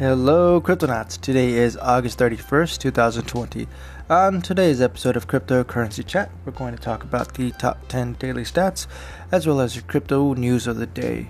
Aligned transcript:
Hello, 0.00 0.62
Cryptonauts. 0.62 1.20
Today 1.20 1.52
is 1.52 1.76
August 1.76 2.18
31st, 2.18 2.78
2020. 2.78 3.68
On 4.08 4.40
today's 4.40 4.80
episode 4.80 5.14
of 5.14 5.28
Cryptocurrency 5.28 6.06
Chat, 6.06 6.30
we're 6.46 6.52
going 6.52 6.74
to 6.74 6.80
talk 6.80 7.04
about 7.04 7.34
the 7.34 7.50
top 7.50 7.86
10 7.88 8.14
daily 8.14 8.44
stats 8.44 8.86
as 9.30 9.46
well 9.46 9.60
as 9.60 9.76
your 9.76 9.84
crypto 9.84 10.32
news 10.32 10.66
of 10.66 10.78
the 10.78 10.86
day. 10.86 11.28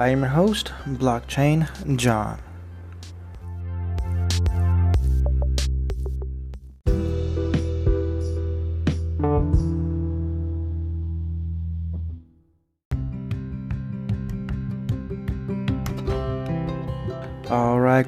I 0.00 0.08
am 0.08 0.22
your 0.22 0.30
host, 0.30 0.72
Blockchain 0.84 1.68
John. 1.96 2.40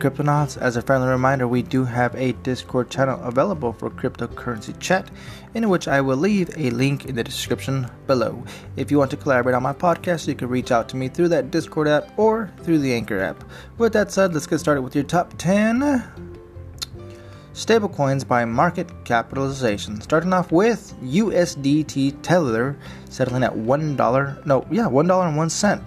Cryptonauts, 0.00 0.56
as 0.56 0.76
a 0.76 0.82
friendly 0.82 1.08
reminder, 1.08 1.46
we 1.46 1.60
do 1.60 1.84
have 1.84 2.14
a 2.14 2.32
Discord 2.32 2.88
channel 2.88 3.20
available 3.22 3.74
for 3.74 3.90
cryptocurrency 3.90 4.78
chat, 4.80 5.10
in 5.52 5.68
which 5.68 5.88
I 5.88 6.00
will 6.00 6.16
leave 6.16 6.48
a 6.56 6.70
link 6.70 7.04
in 7.04 7.16
the 7.16 7.22
description 7.22 7.86
below. 8.06 8.42
If 8.76 8.90
you 8.90 8.98
want 8.98 9.10
to 9.10 9.18
collaborate 9.18 9.54
on 9.54 9.62
my 9.62 9.74
podcast, 9.74 10.26
you 10.26 10.34
can 10.34 10.48
reach 10.48 10.72
out 10.72 10.88
to 10.88 10.96
me 10.96 11.08
through 11.08 11.28
that 11.28 11.50
Discord 11.50 11.86
app 11.86 12.18
or 12.18 12.50
through 12.62 12.78
the 12.78 12.94
Anchor 12.94 13.20
app. 13.20 13.44
With 13.76 13.92
that 13.92 14.10
said, 14.10 14.32
let's 14.32 14.46
get 14.46 14.58
started 14.58 14.80
with 14.80 14.94
your 14.94 15.04
top 15.04 15.34
10 15.36 16.02
stablecoins 17.52 18.26
by 18.26 18.46
market 18.46 18.88
capitalization. 19.04 20.00
Starting 20.00 20.32
off 20.32 20.50
with 20.50 20.94
USDT 21.02 22.22
Tether, 22.22 22.78
settling 23.10 23.44
at 23.44 23.52
$1, 23.52 24.46
no, 24.46 24.66
yeah, 24.70 24.84
$1.01 24.84 25.82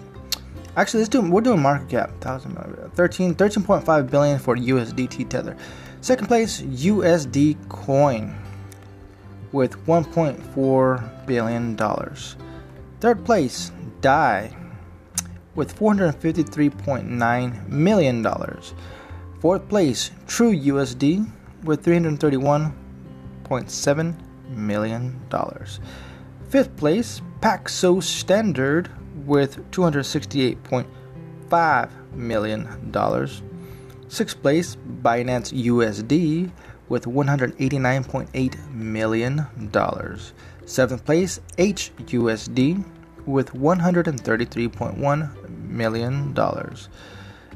Actually, 0.76 1.02
let's 1.02 1.10
do 1.10 1.22
we're 1.22 1.42
doing 1.42 1.62
market 1.62 1.90
cap 1.90 2.10
13 2.20 3.36
13.5 3.36 4.10
billion 4.10 4.40
for 4.40 4.56
USDT 4.56 5.30
Tether. 5.30 5.56
Second 6.02 6.26
place 6.28 6.62
USD 6.62 7.70
Coin 7.70 8.36
with 9.52 9.78
1.4 9.86 11.28
billion 11.28 11.76
dollars. 11.76 12.38
Third 13.00 13.24
place 13.24 13.72
DAI 14.02 14.56
with 15.54 15.78
453.9 15.78 17.70
million 17.70 18.24
dollars. 18.24 18.74
Fourth 19.40 19.70
place 19.70 20.10
True 20.26 20.56
USD 20.56 21.30
with 21.64 21.86
331.7 21.86 24.16
million 24.50 25.22
dollars. 25.30 25.80
Fifth 26.50 26.76
place 26.78 27.22
Paxos 27.42 28.04
Standard 28.04 28.90
with 29.26 29.72
$268.5 29.72 31.90
million. 32.14 32.68
Sixth 34.08 34.42
place, 34.42 34.78
Binance 35.02 35.54
USD 35.54 36.52
with 36.90 37.06
$189.8 37.06 38.72
million. 38.72 39.46
Seventh 40.66 41.06
place, 41.06 41.40
HUSD 41.58 42.84
with 43.26 43.54
$133.1 43.54 45.68
million. 45.68 46.36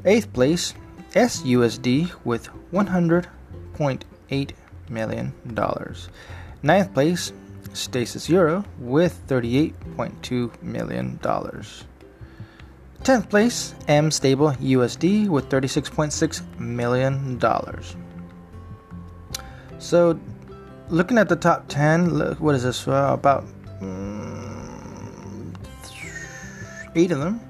Eighth 0.04 0.32
place, 0.32 0.74
SUSD 1.12 2.12
with 2.24 2.48
$100.8 2.72 4.50
million. 4.88 5.32
Ninth 6.62 6.94
place, 6.94 7.32
Stasis 7.78 8.28
Euro 8.28 8.64
with 8.78 9.26
$38.2 9.28 10.62
million. 10.62 11.18
10th 11.18 13.30
place, 13.30 13.74
mStable 13.86 14.56
USD 14.56 15.28
with 15.28 15.48
$36.6 15.48 16.58
million. 16.58 17.40
So, 19.78 20.18
looking 20.88 21.18
at 21.18 21.28
the 21.28 21.36
top 21.36 21.68
10, 21.68 22.36
what 22.38 22.54
is 22.54 22.64
this? 22.64 22.88
Uh, 22.88 23.10
about 23.12 23.44
um, 23.80 25.52
eight 26.96 27.12
of 27.12 27.20
them. 27.20 27.40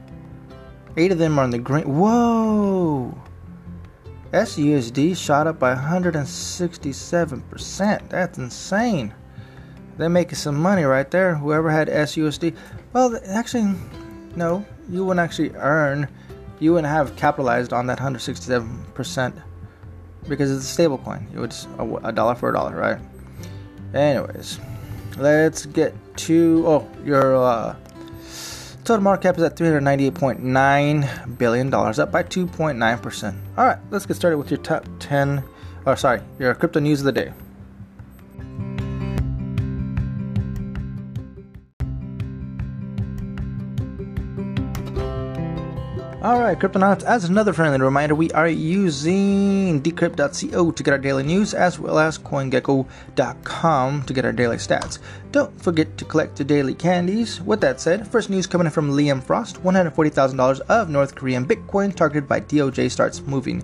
Eight 0.97 1.12
of 1.12 1.19
them 1.19 1.38
are 1.38 1.44
in 1.44 1.50
the 1.50 1.58
green. 1.58 1.84
Whoa! 1.84 3.14
SUSD 4.32 5.16
shot 5.16 5.47
up 5.47 5.58
by 5.58 5.74
167%. 5.74 8.08
That's 8.10 8.36
insane. 8.36 9.14
They're 9.98 10.09
making 10.09 10.36
some 10.36 10.56
money 10.56 10.84
right 10.84 11.10
there. 11.10 11.34
Whoever 11.34 11.70
had 11.70 11.88
SUSD. 11.88 12.56
Well, 12.92 13.19
actually, 13.26 13.75
no. 14.36 14.64
You 14.88 15.04
wouldn't 15.04 15.22
actually 15.22 15.50
earn. 15.56 16.09
You 16.60 16.72
wouldn't 16.72 16.91
have 16.91 17.16
capitalized 17.16 17.72
on 17.72 17.88
that 17.88 17.98
167% 17.98 19.42
because 20.28 20.50
it's 20.50 20.64
a 20.64 20.69
stable 20.69 20.98
coin. 20.98 21.26
It 21.34 21.38
was 21.38 21.66
a, 22.03 22.12
dollar 22.12 22.36
for 22.36 22.50
a 22.50 22.53
dollar, 22.53 22.76
right? 22.76 22.98
Anyways, 23.92 24.60
let's 25.16 25.66
get 25.66 25.94
to. 26.19 26.65
Oh, 26.66 26.88
your 27.04 27.36
uh, 27.36 27.76
total 28.84 29.03
market 29.03 29.22
cap 29.22 29.36
is 29.36 29.42
at 29.42 29.56
$398.9 29.56 31.38
billion, 31.38 31.75
up 31.75 32.12
by 32.12 32.22
2.9%. 32.22 33.36
All 33.56 33.66
right, 33.66 33.78
let's 33.91 34.06
get 34.06 34.15
started 34.15 34.38
with 34.38 34.50
your 34.50 34.59
top 34.59 34.86
10. 35.00 35.42
Or, 35.86 35.97
sorry, 35.97 36.20
your 36.38 36.54
crypto 36.54 36.80
news 36.80 37.00
of 37.00 37.06
the 37.06 37.12
day. 37.12 37.32
Alright, 46.28 46.59
Cryptonauts, 46.59 47.05
as 47.05 47.25
another 47.25 47.55
friendly 47.55 47.81
reminder, 47.81 48.15
we 48.15 48.31
are 48.33 48.49
using 48.49 49.81
decrypt.co 49.81 50.71
to 50.72 50.83
get 50.83 50.93
our 50.93 50.99
daily 50.99 51.22
news 51.22 51.55
as 51.55 51.78
well 51.78 51.99
as 51.99 52.19
coingecko.com 52.19 54.03
to 54.03 54.12
get 54.12 54.27
our 54.27 54.33
daily 54.33 54.59
stats. 54.59 54.99
Don't 55.33 55.59
forget 55.59 55.97
to 55.97 56.05
collect 56.05 56.39
your 56.39 56.47
daily 56.47 56.75
candies. 56.75 57.41
With 57.41 57.62
that 57.62 57.81
said, 57.81 58.06
first 58.06 58.28
news 58.28 58.47
coming 58.47 58.66
in 58.66 58.71
from 58.71 58.91
Liam 58.91 59.22
Frost 59.22 59.62
$140,000 59.62 60.61
of 60.69 60.91
North 60.91 61.15
Korean 61.15 61.47
Bitcoin 61.47 61.97
targeted 61.97 62.28
by 62.28 62.41
DOJ 62.41 62.91
starts 62.91 63.22
moving. 63.22 63.62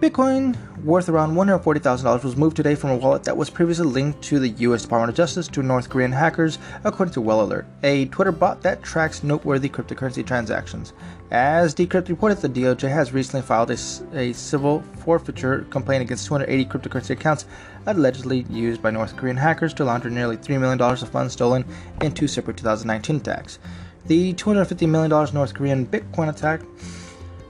Bitcoin, 0.00 0.56
worth 0.82 1.08
around 1.08 1.34
$140,000, 1.34 2.24
was 2.24 2.36
moved 2.36 2.56
today 2.56 2.74
from 2.74 2.90
a 2.90 2.96
wallet 2.96 3.22
that 3.22 3.36
was 3.36 3.48
previously 3.48 3.86
linked 3.86 4.20
to 4.22 4.40
the 4.40 4.48
U.S. 4.48 4.82
Department 4.82 5.10
of 5.10 5.16
Justice 5.16 5.46
to 5.46 5.62
North 5.62 5.88
Korean 5.88 6.10
hackers, 6.10 6.58
according 6.82 7.14
to 7.14 7.20
Whale 7.20 7.42
Alert, 7.42 7.66
a 7.84 8.06
Twitter 8.06 8.32
bot 8.32 8.60
that 8.62 8.82
tracks 8.82 9.22
noteworthy 9.22 9.68
cryptocurrency 9.68 10.26
transactions. 10.26 10.94
As 11.30 11.76
Decrypt 11.76 12.08
reported, 12.08 12.38
the 12.38 12.48
DOJ 12.48 12.90
has 12.90 13.12
recently 13.12 13.46
filed 13.46 13.70
a, 13.70 13.78
a 14.14 14.32
civil 14.32 14.82
forfeiture 14.98 15.64
complaint 15.70 16.02
against 16.02 16.26
280 16.26 16.64
cryptocurrency 16.66 17.10
accounts 17.10 17.46
allegedly 17.86 18.44
used 18.50 18.82
by 18.82 18.90
North 18.90 19.16
Korean 19.16 19.36
hackers 19.36 19.72
to 19.74 19.84
launder 19.84 20.10
nearly 20.10 20.36
$3 20.36 20.58
million 20.58 20.80
of 20.80 21.08
funds 21.08 21.34
stolen 21.34 21.64
in 22.02 22.12
two 22.12 22.26
separate 22.26 22.56
2019 22.56 23.16
attacks. 23.16 23.60
The 24.06 24.34
$250 24.34 24.88
million 24.88 25.10
North 25.10 25.54
Korean 25.54 25.86
Bitcoin 25.86 26.28
attack 26.28 26.60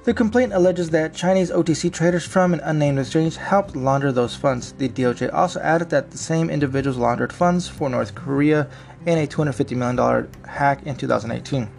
the 0.04 0.12
complaint 0.12 0.52
alleges 0.52 0.90
that 0.90 1.14
Chinese 1.14 1.50
OTC 1.50 1.90
traders 1.90 2.26
from 2.26 2.52
an 2.52 2.60
unnamed 2.60 2.98
exchange 2.98 3.36
helped 3.36 3.74
launder 3.74 4.12
those 4.12 4.36
funds. 4.36 4.72
The 4.72 4.90
DOJ 4.90 5.32
also 5.32 5.60
added 5.60 5.88
that 5.90 6.10
the 6.10 6.18
same 6.18 6.50
individuals 6.50 6.98
laundered 6.98 7.32
funds 7.32 7.68
for 7.68 7.88
North 7.88 8.14
Korea 8.14 8.68
in 9.06 9.16
a 9.16 9.26
$250 9.26 9.76
million 9.76 10.28
hack 10.46 10.82
in 10.86 10.94
2018. 10.94 11.70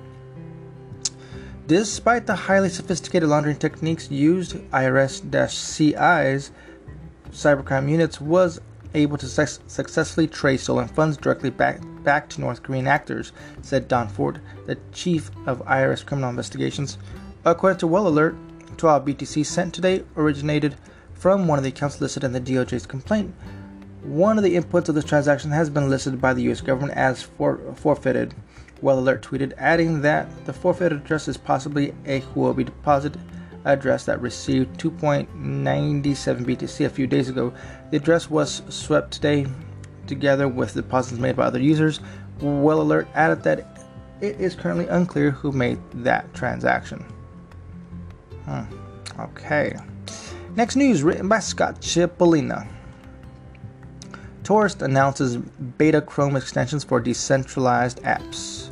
Despite 1.67 2.25
the 2.25 2.35
highly 2.35 2.69
sophisticated 2.69 3.29
laundering 3.29 3.57
techniques 3.57 4.09
used, 4.09 4.55
IRS-CI's 4.71 6.51
cybercrime 7.31 7.89
units 7.89 8.19
was 8.19 8.59
able 8.95 9.17
to 9.17 9.27
su- 9.27 9.61
successfully 9.67 10.27
trace 10.27 10.63
stolen 10.63 10.87
funds 10.87 11.17
directly 11.17 11.51
back, 11.51 11.79
back 12.03 12.29
to 12.29 12.41
North 12.41 12.63
Korean 12.63 12.87
actors, 12.87 13.33
said 13.61 13.87
Don 13.87 14.07
Fort, 14.07 14.39
the 14.65 14.77
chief 14.93 15.29
of 15.45 15.59
IRS 15.65 16.03
criminal 16.03 16.29
investigations. 16.31 16.97
According 17.47 17.77
to 17.77 17.87
Whale 17.87 18.07
Alert, 18.07 18.35
12 18.77 19.05
BTC 19.05 19.45
sent 19.45 19.71
today 19.71 20.03
originated 20.17 20.77
from 21.13 21.47
one 21.47 21.59
of 21.59 21.63
the 21.63 21.69
accounts 21.69 22.01
listed 22.01 22.23
in 22.23 22.31
the 22.31 22.41
DOJ's 22.41 22.87
complaint. 22.87 23.35
One 24.01 24.39
of 24.39 24.43
the 24.43 24.55
inputs 24.55 24.89
of 24.89 24.95
this 24.95 25.05
transaction 25.05 25.51
has 25.51 25.69
been 25.69 25.87
listed 25.87 26.19
by 26.19 26.33
the 26.33 26.41
US 26.49 26.61
government 26.61 26.97
as 26.97 27.21
for- 27.21 27.59
forfeited. 27.75 28.33
Whale 28.81 28.97
Alert 28.97 29.21
tweeted, 29.21 29.53
adding 29.59 30.01
that 30.01 30.27
the 30.47 30.53
forfeited 30.53 30.93
address 30.93 31.27
is 31.27 31.37
possibly 31.37 31.93
a 32.07 32.21
Huobi 32.21 32.65
deposit 32.65 33.15
address 33.63 34.05
that 34.05 34.21
received 34.21 34.79
2.97 34.79 36.45
BTC 36.45 36.85
a 36.85 36.89
few 36.89 37.05
days 37.05 37.29
ago. 37.29 37.53
The 37.91 37.97
address 37.97 38.27
was 38.27 38.63
swept 38.69 39.11
today 39.11 39.45
together 40.07 40.47
with 40.47 40.73
deposits 40.73 41.19
made 41.19 41.35
by 41.35 41.45
other 41.45 41.61
users. 41.61 41.99
Whale 42.41 42.81
Alert 42.81 43.07
added 43.13 43.43
that 43.43 43.87
it 44.19 44.41
is 44.41 44.55
currently 44.55 44.87
unclear 44.87 45.29
who 45.29 45.51
made 45.51 45.79
that 45.93 46.33
transaction. 46.33 47.05
Hmm. 48.45 48.63
Okay. 49.19 49.75
Next 50.55 50.75
news 50.75 51.03
written 51.03 51.27
by 51.27 51.39
Scott 51.39 51.81
Chipolina. 51.81 52.67
Torus 54.43 54.79
announces 54.81 55.37
beta 55.37 55.99
Chrome 55.99 56.35
extensions 56.35 56.83
for 56.83 56.99
decentralized 56.99 58.01
apps. 58.03 58.69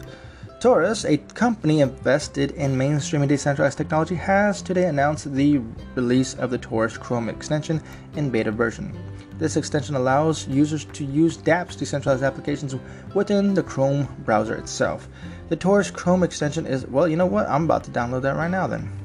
Torus, 0.59 1.03
a 1.03 1.17
company 1.33 1.81
invested 1.81 2.51
in 2.51 2.77
mainstream 2.77 3.27
decentralized 3.27 3.77
technology, 3.77 4.15
has 4.15 4.61
today 4.61 4.85
announced 4.85 5.33
the 5.33 5.59
release 5.95 6.35
of 6.35 6.51
the 6.51 6.59
Torus 6.59 6.97
Chrome 6.97 7.27
extension 7.27 7.81
in 8.15 8.29
beta 8.29 8.51
version. 8.51 8.97
This 9.39 9.57
extension 9.57 9.95
allows 9.95 10.47
users 10.47 10.85
to 10.85 11.03
use 11.03 11.37
dApps 11.37 11.77
decentralized 11.77 12.23
applications 12.23 12.75
within 13.13 13.53
the 13.53 13.63
Chrome 13.63 14.07
browser 14.23 14.55
itself. 14.55 15.09
The 15.49 15.57
Torus 15.57 15.91
Chrome 15.91 16.23
extension 16.23 16.65
is, 16.65 16.85
well, 16.87 17.07
you 17.07 17.17
know 17.17 17.25
what? 17.25 17.49
I'm 17.49 17.65
about 17.65 17.83
to 17.85 17.91
download 17.91 18.21
that 18.21 18.37
right 18.37 18.51
now 18.51 18.67
then. 18.67 19.02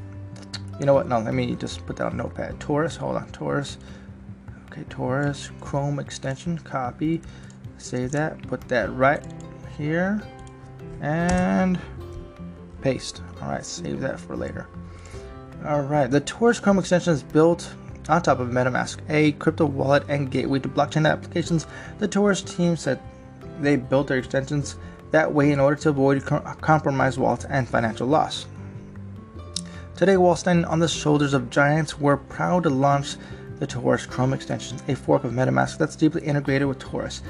You 0.78 0.86
know 0.86 0.94
what? 0.94 1.08
No, 1.08 1.18
let 1.18 1.34
me 1.34 1.54
just 1.56 1.84
put 1.86 1.96
that 1.96 2.06
on 2.06 2.16
Notepad. 2.16 2.58
Torus, 2.60 2.96
hold 2.96 3.16
on, 3.16 3.28
Torus. 3.30 3.76
Okay, 4.70 4.84
Torus, 4.84 5.50
Chrome 5.60 5.98
extension, 5.98 6.58
copy, 6.58 7.20
save 7.78 8.12
that, 8.12 8.40
put 8.42 8.60
that 8.68 8.92
right 8.94 9.24
here, 9.76 10.22
and 11.00 11.78
paste. 12.80 13.22
All 13.42 13.48
right, 13.48 13.64
save 13.64 14.00
that 14.00 14.20
for 14.20 14.36
later. 14.36 14.68
All 15.66 15.82
right, 15.82 16.08
the 16.08 16.20
Torus 16.20 16.62
Chrome 16.62 16.78
extension 16.78 17.12
is 17.12 17.22
built 17.22 17.74
on 18.08 18.22
top 18.22 18.38
of 18.38 18.48
MetaMask, 18.48 18.98
a 19.08 19.32
crypto 19.32 19.66
wallet 19.66 20.04
and 20.08 20.30
gateway 20.30 20.58
to 20.60 20.68
blockchain 20.68 21.10
applications. 21.10 21.66
The 21.98 22.08
Torus 22.08 22.44
team 22.56 22.76
said 22.76 23.00
they 23.60 23.76
built 23.76 24.06
their 24.06 24.18
extensions 24.18 24.76
that 25.10 25.32
way 25.32 25.52
in 25.52 25.58
order 25.58 25.80
to 25.82 25.88
avoid 25.90 26.24
compromised 26.24 27.18
wallets 27.18 27.46
and 27.46 27.68
financial 27.68 28.06
loss. 28.06 28.46
Today, 29.98 30.16
while 30.16 30.36
standing 30.36 30.64
on 30.64 30.78
the 30.78 30.86
shoulders 30.86 31.34
of 31.34 31.50
giants, 31.50 31.98
we're 31.98 32.18
proud 32.18 32.62
to 32.62 32.70
launch 32.70 33.16
the 33.58 33.66
Torus 33.66 34.08
Chrome 34.08 34.32
extension, 34.32 34.78
a 34.86 34.94
fork 34.94 35.24
of 35.24 35.32
MetaMask 35.32 35.76
that's 35.76 35.96
deeply 35.96 36.22
integrated 36.22 36.68
with 36.68 36.78
Torus 36.78 37.20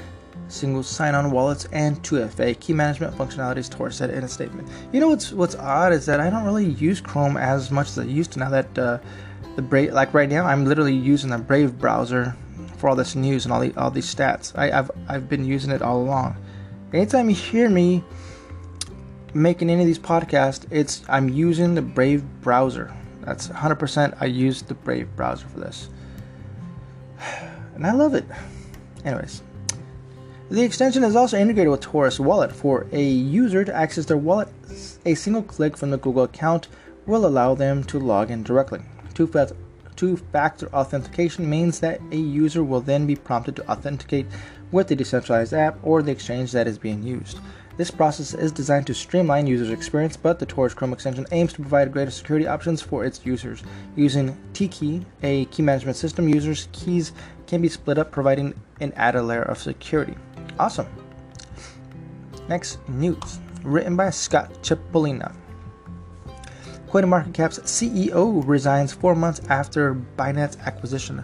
single 0.48 0.82
sign-on 0.82 1.30
wallets 1.30 1.66
and 1.72 2.02
2FA 2.02 2.60
key 2.60 2.74
management 2.74 3.16
functionalities 3.16 3.70
Torus 3.70 3.94
said 3.94 4.10
in 4.10 4.22
a 4.22 4.28
statement. 4.28 4.68
You 4.92 5.00
know 5.00 5.08
what's 5.08 5.32
what's 5.32 5.54
odd 5.54 5.94
is 5.94 6.04
that 6.04 6.20
I 6.20 6.28
don't 6.28 6.44
really 6.44 6.66
use 6.66 7.00
Chrome 7.00 7.38
as 7.38 7.70
much 7.70 7.88
as 7.88 8.00
I 8.00 8.02
used 8.02 8.32
to 8.32 8.38
now 8.38 8.50
that 8.50 8.78
uh, 8.78 8.98
the 9.56 9.62
Brave 9.62 9.94
like 9.94 10.12
right 10.12 10.28
now 10.28 10.44
I'm 10.44 10.66
literally 10.66 10.94
using 10.94 11.30
the 11.30 11.38
Brave 11.38 11.78
browser 11.78 12.36
for 12.76 12.90
all 12.90 12.96
this 12.96 13.14
news 13.14 13.46
and 13.46 13.52
all 13.54 13.60
the 13.60 13.74
all 13.78 13.90
these 13.90 14.14
stats. 14.14 14.52
I, 14.58 14.68
have 14.68 14.90
I've 15.08 15.26
been 15.26 15.46
using 15.46 15.70
it 15.70 15.80
all 15.80 16.02
along. 16.02 16.36
Anytime 16.92 17.30
you 17.30 17.34
hear 17.34 17.70
me 17.70 18.04
making 19.34 19.70
any 19.70 19.82
of 19.82 19.86
these 19.86 19.98
podcasts, 19.98 20.66
it's 20.70 21.02
I'm 21.08 21.28
using 21.28 21.74
the 21.74 21.82
Brave 21.82 22.24
browser. 22.40 22.92
That's 23.22 23.48
100%. 23.48 24.16
I 24.20 24.26
use 24.26 24.62
the 24.62 24.74
Brave 24.74 25.14
browser 25.16 25.46
for 25.48 25.60
this, 25.60 25.90
and 27.74 27.86
I 27.86 27.92
love 27.92 28.14
it. 28.14 28.24
Anyways, 29.04 29.42
the 30.50 30.62
extension 30.62 31.04
is 31.04 31.14
also 31.14 31.36
integrated 31.36 31.70
with 31.70 31.82
Torus 31.82 32.18
Wallet. 32.18 32.52
For 32.52 32.86
a 32.92 33.02
user 33.02 33.64
to 33.64 33.74
access 33.74 34.06
their 34.06 34.16
wallet, 34.16 34.48
a 35.04 35.14
single 35.14 35.42
click 35.42 35.76
from 35.76 35.90
the 35.90 35.98
Google 35.98 36.24
account 36.24 36.68
will 37.06 37.26
allow 37.26 37.54
them 37.54 37.84
to 37.84 37.98
log 37.98 38.30
in 38.30 38.42
directly. 38.42 38.80
Two 39.14 40.16
factor 40.16 40.68
authentication 40.72 41.50
means 41.50 41.80
that 41.80 42.00
a 42.12 42.16
user 42.16 42.62
will 42.62 42.80
then 42.80 43.06
be 43.06 43.16
prompted 43.16 43.56
to 43.56 43.70
authenticate 43.70 44.26
with 44.70 44.88
the 44.88 44.96
decentralized 44.96 45.52
app 45.52 45.76
or 45.82 46.02
the 46.02 46.12
exchange 46.12 46.52
that 46.52 46.68
is 46.68 46.78
being 46.78 47.02
used. 47.02 47.40
This 47.78 47.92
process 47.92 48.34
is 48.34 48.50
designed 48.50 48.88
to 48.88 48.94
streamline 48.94 49.46
users' 49.46 49.70
experience, 49.70 50.16
but 50.16 50.40
the 50.40 50.46
Torus 50.46 50.74
Chrome 50.74 50.92
extension 50.92 51.26
aims 51.30 51.52
to 51.52 51.60
provide 51.60 51.92
greater 51.92 52.10
security 52.10 52.44
options 52.44 52.82
for 52.82 53.04
its 53.04 53.24
users. 53.24 53.62
Using 53.94 54.36
TKey, 54.52 55.04
a 55.22 55.44
key 55.44 55.62
management 55.62 55.96
system, 55.96 56.28
users' 56.28 56.66
keys 56.72 57.12
can 57.46 57.62
be 57.62 57.68
split 57.68 57.96
up, 57.96 58.10
providing 58.10 58.52
an 58.80 58.92
added 58.96 59.22
layer 59.22 59.42
of 59.42 59.58
security. 59.58 60.16
Awesome. 60.58 60.88
Next 62.48 62.80
news, 62.88 63.38
written 63.62 63.94
by 63.94 64.10
Scott 64.10 64.52
Chipolina. 64.60 65.32
CoinMarketCap's 66.88 67.60
CEO 67.60 68.42
resigns 68.44 68.92
four 68.92 69.14
months 69.14 69.40
after 69.50 69.94
Binance 70.16 70.58
acquisition. 70.66 71.22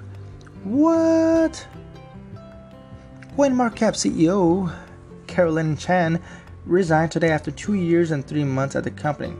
What? 0.63 1.67
CoinMarketCap 3.37 3.97
CEO 3.97 4.73
Carylyne 5.27 5.77
Chan 5.77 6.23
resigned 6.67 7.13
today 7.13 7.31
after 7.31 7.51
two 7.51 7.75
years 7.75 8.11
and 8.11 8.27
three 8.27 8.45
months 8.45 8.77
at 8.77 8.85
the 8.85 8.91
company. 8.91 9.35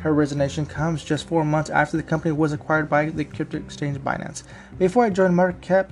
Her 0.00 0.12
resignation 0.12 0.66
comes 0.66 1.04
just 1.04 1.26
four 1.26 1.44
months 1.44 1.70
after 1.70 1.96
the 1.96 2.02
company 2.02 2.32
was 2.32 2.52
acquired 2.52 2.88
by 2.88 3.06
the 3.06 3.24
crypto 3.24 3.58
exchange 3.58 3.98
Binance. 3.98 4.44
Before 4.78 5.04
I 5.04 5.10
joined 5.10 5.34
MarketCap, 5.34 5.90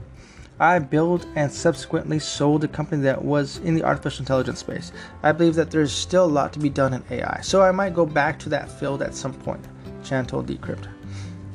I 0.61 0.79
built 0.79 1.27
and 1.37 1.53
subsequently 1.53 2.19
sold 2.19 2.65
a 2.65 2.69
company 2.69 3.03
that 3.03 3.25
was 3.25 3.59
in 3.59 3.75
the 3.75 3.85
artificial 3.85 4.23
intelligence 4.23 4.59
space. 4.59 4.93
I 5.23 5.33
believe 5.33 5.55
that 5.55 5.71
there's 5.71 5.93
still 5.93 6.25
a 6.25 6.27
lot 6.27 6.53
to 6.55 6.59
be 6.59 6.69
done 6.69 6.95
in 6.95 7.05
AI, 7.11 7.41
so 7.43 7.63
I 7.63 7.71
might 7.71 7.95
go 7.95 8.05
back 8.05 8.39
to 8.41 8.49
that 8.49 8.71
field 8.71 9.03
at 9.03 9.15
some 9.15 9.35
point, 9.35 9.65
Chan 10.03 10.27
told 10.27 10.49
Decrypt. 10.49 10.89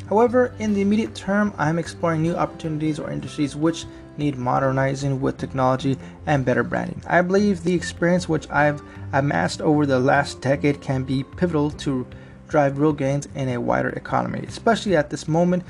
However, 0.08 0.54
in 0.60 0.74
the 0.74 0.82
immediate 0.82 1.16
term, 1.16 1.54
I'm 1.58 1.80
exploring 1.80 2.22
new 2.22 2.36
opportunities 2.36 3.00
or 3.00 3.10
industries 3.10 3.56
which 3.56 3.86
need 4.18 4.38
modernizing 4.38 5.20
with 5.22 5.38
technology 5.38 5.98
and 6.26 6.46
better 6.46 6.64
branding. 6.64 7.02
I 7.08 7.22
believe 7.22 7.64
the 7.64 7.74
experience 7.74 8.30
which 8.30 8.50
I've 8.50 8.82
amassed 9.12 9.62
over 9.62 9.86
the 9.86 10.00
last 10.00 10.42
decade 10.42 10.82
can 10.82 11.04
be 11.04 11.24
pivotal 11.24 11.72
to 11.72 12.06
drive 12.48 12.78
real 12.78 12.94
gains 12.94 13.28
in 13.36 13.50
a 13.50 13.58
wider 13.60 13.90
economy, 13.90 14.46
especially 14.48 14.96
at 14.96 15.10
this 15.10 15.28
moment 15.28 15.64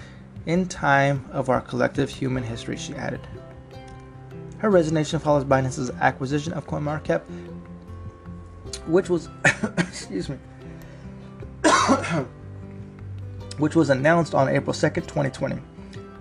in 0.45 0.68
time 0.68 1.25
of 1.31 1.50
our 1.50 1.62
collective 1.62 2.10
human 2.10 2.44
history, 2.44 2.75
she 2.75 2.94
added. 2.95 3.22
Her 4.57 4.69
resignation 4.69 5.19
follows 5.19 5.44
Binance's 5.44 5.90
acquisition 6.01 6.54
of 6.54 6.68
CoinMarketCap, 6.68 7.22
which 8.88 9.10
was 9.10 9.30
excuse 9.78 10.30
me, 10.30 10.38
which 13.57 13.75
was 13.75 13.90
announced 13.90 14.34
on 14.34 14.50
April 14.50 14.74
2nd, 14.74 15.04
2020. 15.04 15.62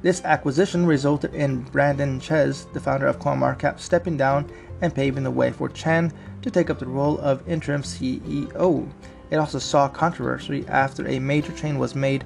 This 0.02 0.24
acquisition 0.24 0.84
resulted 0.84 1.32
in 1.32 1.60
Brandon 1.60 2.18
Chez, 2.18 2.66
the 2.72 2.80
founder 2.80 3.06
of 3.06 3.20
CoinMarketCap, 3.20 3.78
stepping 3.78 4.16
down 4.16 4.50
and 4.80 4.92
paving 4.92 5.22
the 5.22 5.30
way 5.30 5.52
for 5.52 5.68
Chan 5.68 6.12
to 6.42 6.50
take 6.50 6.70
up 6.70 6.80
the 6.80 6.86
role 6.86 7.18
of 7.20 7.48
interim 7.48 7.82
CEO. 7.82 8.90
It 9.30 9.36
also 9.36 9.60
saw 9.60 9.88
controversy 9.88 10.66
after 10.66 11.06
a 11.06 11.20
major 11.20 11.52
change 11.52 11.78
was 11.78 11.94
made 11.94 12.24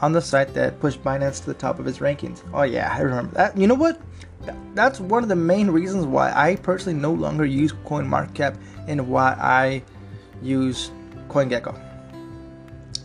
on 0.00 0.12
the 0.12 0.20
site 0.20 0.54
that 0.54 0.80
pushed 0.80 1.02
Binance 1.04 1.40
to 1.40 1.46
the 1.46 1.54
top 1.54 1.78
of 1.78 1.86
its 1.86 1.98
rankings. 1.98 2.42
Oh 2.54 2.62
yeah, 2.62 2.90
I 2.90 3.00
remember 3.00 3.34
that. 3.34 3.56
You 3.56 3.66
know 3.66 3.74
what? 3.74 4.00
That's 4.74 4.98
one 4.98 5.22
of 5.22 5.28
the 5.28 5.36
main 5.36 5.70
reasons 5.70 6.06
why 6.06 6.32
I 6.32 6.56
personally 6.56 6.98
no 6.98 7.12
longer 7.12 7.44
use 7.44 7.72
CoinMarketCap 7.72 8.56
and 8.88 9.08
why 9.08 9.36
I 9.38 9.82
use 10.40 10.90
CoinGecko. 11.28 11.78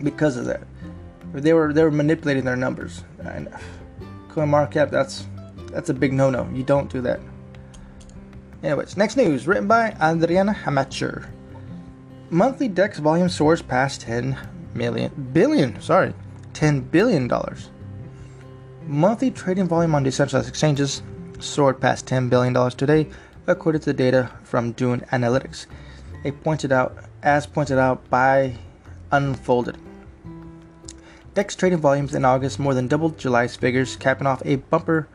Because 0.04 0.38
of 0.38 0.46
that, 0.46 0.62
they 1.42 1.54
were 1.54 1.74
they 1.74 1.84
were 1.84 1.92
manipulating 1.92 2.46
their 2.46 2.56
numbers. 2.56 3.04
And 3.20 3.50
CoinMarketCap, 4.30 4.92
that's 4.92 5.28
that's 5.72 5.90
a 5.90 5.94
big 5.94 6.14
no-no. 6.14 6.50
You 6.54 6.64
don't 6.64 6.90
do 6.90 7.02
that. 7.02 7.20
Anyways, 8.64 8.98
next 8.98 9.18
news 9.18 9.48
written 9.48 9.68
by 9.68 9.96
Adriana 10.02 10.54
Hamacher. 10.54 11.30
Monthly 12.30 12.68
DEX 12.68 13.00
volume 13.00 13.30
soars 13.30 13.62
past 13.62 14.02
10 14.02 14.38
million 14.74 15.30
billion. 15.32 15.80
Sorry, 15.82 16.14
$10 16.54 16.90
billion. 16.92 17.32
Monthly 18.86 19.32
trading 19.32 19.68
volume 19.68 19.96
on 19.96 20.04
decentralized 20.04 20.50
exchanges 20.50 21.04
soared 21.40 21.80
past 21.80 22.06
$10 22.08 22.30
billion 22.30 22.54
today, 22.72 23.08
according 23.46 23.82
to 23.82 23.86
the 23.86 23.94
data 23.94 24.32
from 24.44 24.72
Dune 24.72 25.02
Analytics. 25.12 25.68
It 26.24 26.44
pointed 26.44 26.72
out, 26.72 26.98
as 27.22 27.46
pointed 27.46 27.78
out 27.78 28.10
by 28.10 28.56
Unfolded. 29.12 29.78
DEX 31.38 31.56
trading 31.56 31.78
volumes 31.78 32.16
in 32.16 32.26
August 32.26 32.58
more 32.58 32.74
than 32.74 32.88
doubled 32.88 33.20
July's 33.20 33.56
figures, 33.56 33.96
capping 33.96 34.26
off 34.26 34.42
a 34.44 34.56
bumper 34.56 35.08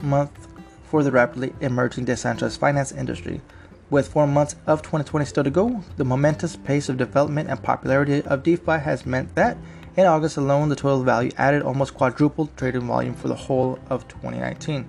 month 0.00 0.48
for 0.84 1.02
the 1.02 1.12
rapidly 1.12 1.52
emerging 1.60 2.06
decentralized 2.06 2.58
finance 2.58 2.92
industry. 2.92 3.42
With 3.90 4.08
four 4.08 4.26
months 4.26 4.56
of 4.66 4.80
2020 4.80 5.26
still 5.26 5.44
to 5.44 5.50
go, 5.50 5.84
the 5.98 6.04
momentous 6.06 6.56
pace 6.56 6.88
of 6.88 6.96
development 6.96 7.50
and 7.50 7.62
popularity 7.62 8.22
of 8.22 8.42
DeFi 8.42 8.78
has 8.78 9.04
meant 9.04 9.34
that 9.34 9.58
in 9.98 10.06
August 10.06 10.38
alone, 10.38 10.70
the 10.70 10.76
total 10.76 11.02
value 11.02 11.30
added 11.36 11.60
almost 11.60 11.92
quadrupled 11.92 12.56
trading 12.56 12.86
volume 12.86 13.12
for 13.12 13.28
the 13.28 13.34
whole 13.34 13.78
of 13.90 14.08
2019. 14.08 14.88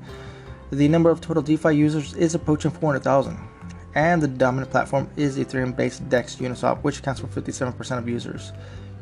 The 0.71 0.87
number 0.87 1.09
of 1.09 1.19
total 1.19 1.43
DeFi 1.43 1.75
users 1.75 2.13
is 2.13 2.33
approaching 2.33 2.71
400,000, 2.71 3.37
and 3.95 4.21
the 4.21 4.29
dominant 4.29 4.71
platform 4.71 5.09
is 5.17 5.37
Ethereum 5.37 5.75
based 5.75 6.07
DEX 6.07 6.37
Uniswap, 6.37 6.81
which 6.81 6.99
accounts 6.99 7.19
for 7.19 7.27
57% 7.27 7.97
of 7.97 8.07
users. 8.07 8.53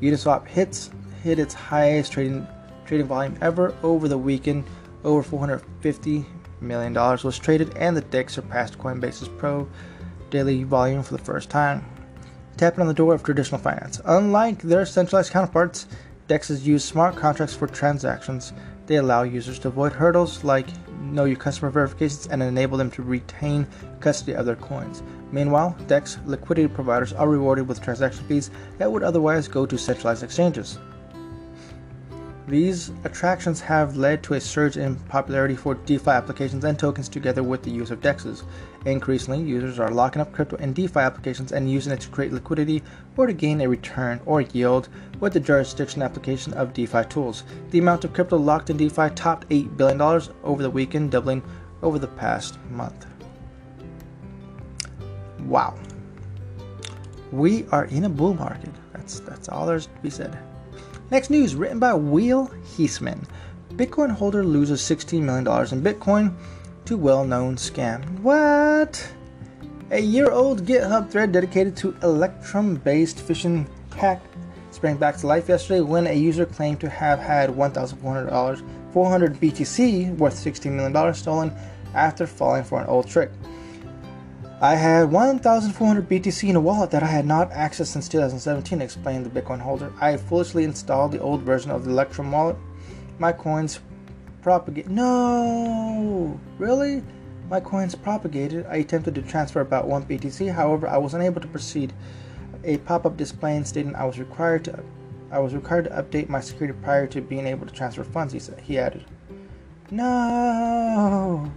Uniswap 0.01 0.48
hits 0.48 0.89
hit 1.25 1.39
its 1.39 1.55
highest 1.55 2.12
trading 2.12 2.48
trading 2.86 3.08
volume 3.08 3.36
ever 3.41 3.75
over 3.82 4.08
the 4.08 4.17
weekend. 4.17 4.63
Over 5.03 5.24
450 5.24 6.24
million 6.62 6.94
dollars 6.94 7.24
was 7.24 7.39
traded, 7.39 7.75
and 7.77 7.98
the 7.98 8.01
DEX 8.01 8.34
surpassed 8.34 8.77
Coinbase's 8.77 9.27
Pro 9.27 9.67
daily 10.29 10.63
volume 10.63 11.01
for 11.01 11.17
the 11.17 11.24
first 11.24 11.50
time 11.50 11.84
tapping 12.58 12.82
on 12.82 12.88
the 12.88 12.94
door 12.94 13.13
of 13.13 13.24
traditional 13.24 13.60
finance. 13.60 14.00
Unlike 14.05 14.62
their 14.62 14.86
centralized 14.86 15.32
counterparts, 15.32 15.88
DEXs 16.29 16.63
use 16.63 16.84
smart 16.84 17.15
contracts 17.15 17.55
for 17.55 17.67
transactions. 17.67 18.53
They 18.86 18.96
allow 18.98 19.24
users 19.24 19.60
to 19.60 19.70
avoid 19.70 19.94
hurdles 19.94 20.44
like 20.44 20.67
know 21.01 21.25
your 21.25 21.38
customer 21.38 21.72
verifications 21.72 22.27
and 22.27 22.41
enable 22.41 22.77
them 22.77 22.91
to 22.91 23.01
retain 23.01 23.67
custody 24.00 24.36
of 24.36 24.46
their 24.46 24.55
coins. 24.55 25.03
Meanwhile, 25.32 25.75
DEX 25.88 26.20
liquidity 26.25 26.67
providers 26.67 27.13
are 27.13 27.27
rewarded 27.27 27.67
with 27.67 27.82
transaction 27.82 28.24
fees 28.27 28.51
that 28.77 28.91
would 28.91 29.03
otherwise 29.03 29.48
go 29.48 29.65
to 29.65 29.77
centralized 29.77 30.24
exchanges. 30.24 30.77
These 32.48 32.92
attractions 33.04 33.60
have 33.62 33.98
led 33.98 34.22
to 34.24 34.36
a 34.36 34.42
surge 34.42 34.78
in 34.78 34.96
popularity 34.96 35.56
for 35.56 35.74
DeFi 35.74 36.12
applications 36.12 36.64
and 36.64 36.78
tokens 36.78 37.10
together 37.10 37.42
with 37.42 37.64
the 37.64 37.72
use 37.72 37.90
of 37.90 38.02
DEXs. 38.02 38.44
Increasingly, 38.86 39.42
users 39.42 39.80
are 39.80 39.90
locking 39.90 40.22
up 40.22 40.32
crypto 40.32 40.56
in 40.58 40.72
DeFi 40.72 41.00
applications 41.00 41.54
and 41.54 41.72
using 41.72 41.92
it 41.92 42.02
to 42.02 42.10
create 42.10 42.32
liquidity 42.32 42.84
or 43.18 43.25
to 43.25 43.34
gain 43.34 43.62
a 43.62 43.68
return 43.68 44.22
or 44.28 44.42
yield 44.42 44.90
with 45.20 45.34
the 45.34 45.40
jurisdiction 45.40 46.04
application 46.04 46.54
of 46.54 46.72
DeFi 46.72 47.06
tools. 47.06 47.46
The 47.72 47.80
amount 47.80 48.04
of 48.04 48.14
crypto 48.14 48.38
locked 48.38 48.70
in 48.70 48.78
DeFi 48.78 49.10
topped 49.16 49.50
$8 49.50 49.75
billion 49.75 50.00
over 50.44 50.62
the 50.62 50.70
weekend, 50.70 51.10
doubling 51.10 51.42
over 51.82 51.98
the 51.98 52.08
past 52.08 52.60
month. 52.70 53.08
Wow. 55.46 55.80
We 57.32 57.66
are 57.72 57.86
in 57.86 58.04
a 58.04 58.10
bull 58.10 58.36
market. 58.36 58.70
That's 58.94 59.20
that's 59.20 59.50
all 59.50 59.66
there's 59.66 59.88
to 59.88 60.02
be 60.02 60.10
said. 60.12 60.38
Next 61.12 61.29
news 61.29 61.55
written 61.55 61.77
by 61.77 61.93
Will 61.93 62.47
Heasman. 62.75 63.27
Bitcoin 63.74 64.09
holder 64.09 64.43
loses 64.43 64.81
$16 64.81 65.21
million 65.21 65.45
in 65.45 65.83
Bitcoin 65.83 66.33
to 66.85 66.97
well 66.97 67.24
known 67.24 67.57
scam. 67.57 68.03
What? 68.21 69.07
A 69.91 70.00
year 70.00 70.31
old 70.31 70.65
GitHub 70.65 71.12
thread 71.12 71.31
dedicated 71.31 71.77
to 71.77 71.95
Electrum 72.01 72.75
based 72.77 73.17
phishing 73.17 73.67
hack 73.95 74.19
sprang 74.71 74.97
back 74.97 75.15
to 75.17 75.27
life 75.27 75.47
yesterday 75.47 75.81
when 75.81 76.07
a 76.07 76.13
user 76.13 76.45
claimed 76.45 76.79
to 76.79 76.89
have 76.89 77.19
had 77.19 77.51
$1,400, 77.51 78.91
400 78.91 79.35
BTC 79.35 80.17
worth 80.17 80.33
$16 80.33 80.71
million 80.71 81.13
stolen 81.13 81.53
after 81.93 82.25
falling 82.25 82.63
for 82.63 82.81
an 82.81 82.88
old 82.88 83.07
trick. 83.07 83.31
I 84.62 84.75
had 84.75 85.12
1,400 85.12 86.07
BTC 86.07 86.50
in 86.50 86.55
a 86.55 86.62
wallet 86.62 86.89
that 86.91 87.03
I 87.03 87.07
had 87.07 87.25
not 87.25 87.51
accessed 87.51 87.88
since 87.88 88.07
2017, 88.07 88.81
explained 88.81 89.25
the 89.25 89.41
Bitcoin 89.41 89.59
holder. 89.59 89.91
I 90.00 90.15
foolishly 90.15 90.63
installed 90.63 91.12
the 91.12 91.19
old 91.19 91.41
version 91.41 91.71
of 91.71 91.83
the 91.83 91.91
Electrum 91.91 92.31
wallet. 92.31 92.55
My 93.19 93.33
coins 93.33 93.81
propagate. 94.41 94.88
No! 94.88 96.39
Really? 96.57 97.03
My 97.50 97.59
coins 97.59 97.95
propagated. 97.95 98.65
I 98.67 98.77
attempted 98.77 99.15
to 99.15 99.21
transfer 99.21 99.59
about 99.59 99.88
1 99.88 100.05
BTC, 100.05 100.53
however, 100.53 100.88
I 100.88 100.97
was 100.97 101.13
unable 101.13 101.41
to 101.41 101.47
proceed. 101.47 101.91
A 102.63 102.77
pop 102.77 103.05
up 103.05 103.17
display 103.17 103.62
stating 103.63 103.93
I 103.93 104.05
was 104.05 104.19
required 104.19 104.63
to 104.65 104.83
I 105.31 105.39
was 105.39 105.53
required 105.53 105.85
to 105.85 105.89
update 105.89 106.29
my 106.29 106.39
security 106.39 106.77
prior 106.81 107.07
to 107.07 107.19
being 107.19 107.45
able 107.45 107.67
to 107.67 107.74
transfer 107.74 108.03
funds, 108.03 108.31
he 108.31 108.39
said. 108.39 108.62
He 108.62 108.79
added. 108.79 109.03
No! 109.91 111.51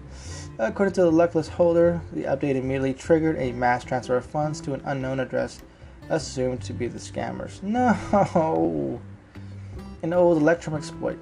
According 0.61 0.95
to 0.95 1.03
the 1.03 1.13
luckless 1.13 1.47
holder, 1.47 2.01
the 2.13 2.25
update 2.25 2.57
immediately 2.57 2.93
triggered 2.93 3.37
a 3.39 3.53
mass 3.53 3.85
transfer 3.85 4.17
of 4.17 4.25
funds 4.25 4.61
to 4.63 4.75
an 4.75 4.83
unknown 4.87 5.21
address 5.21 5.61
assumed 6.09 6.63
to 6.63 6.73
be 6.73 6.89
the 6.89 6.99
scammers. 6.99 7.63
No! 7.63 9.01
An 10.03 10.13
old 10.13 10.39
Electrum 10.39 10.75
exploit. 10.75 11.19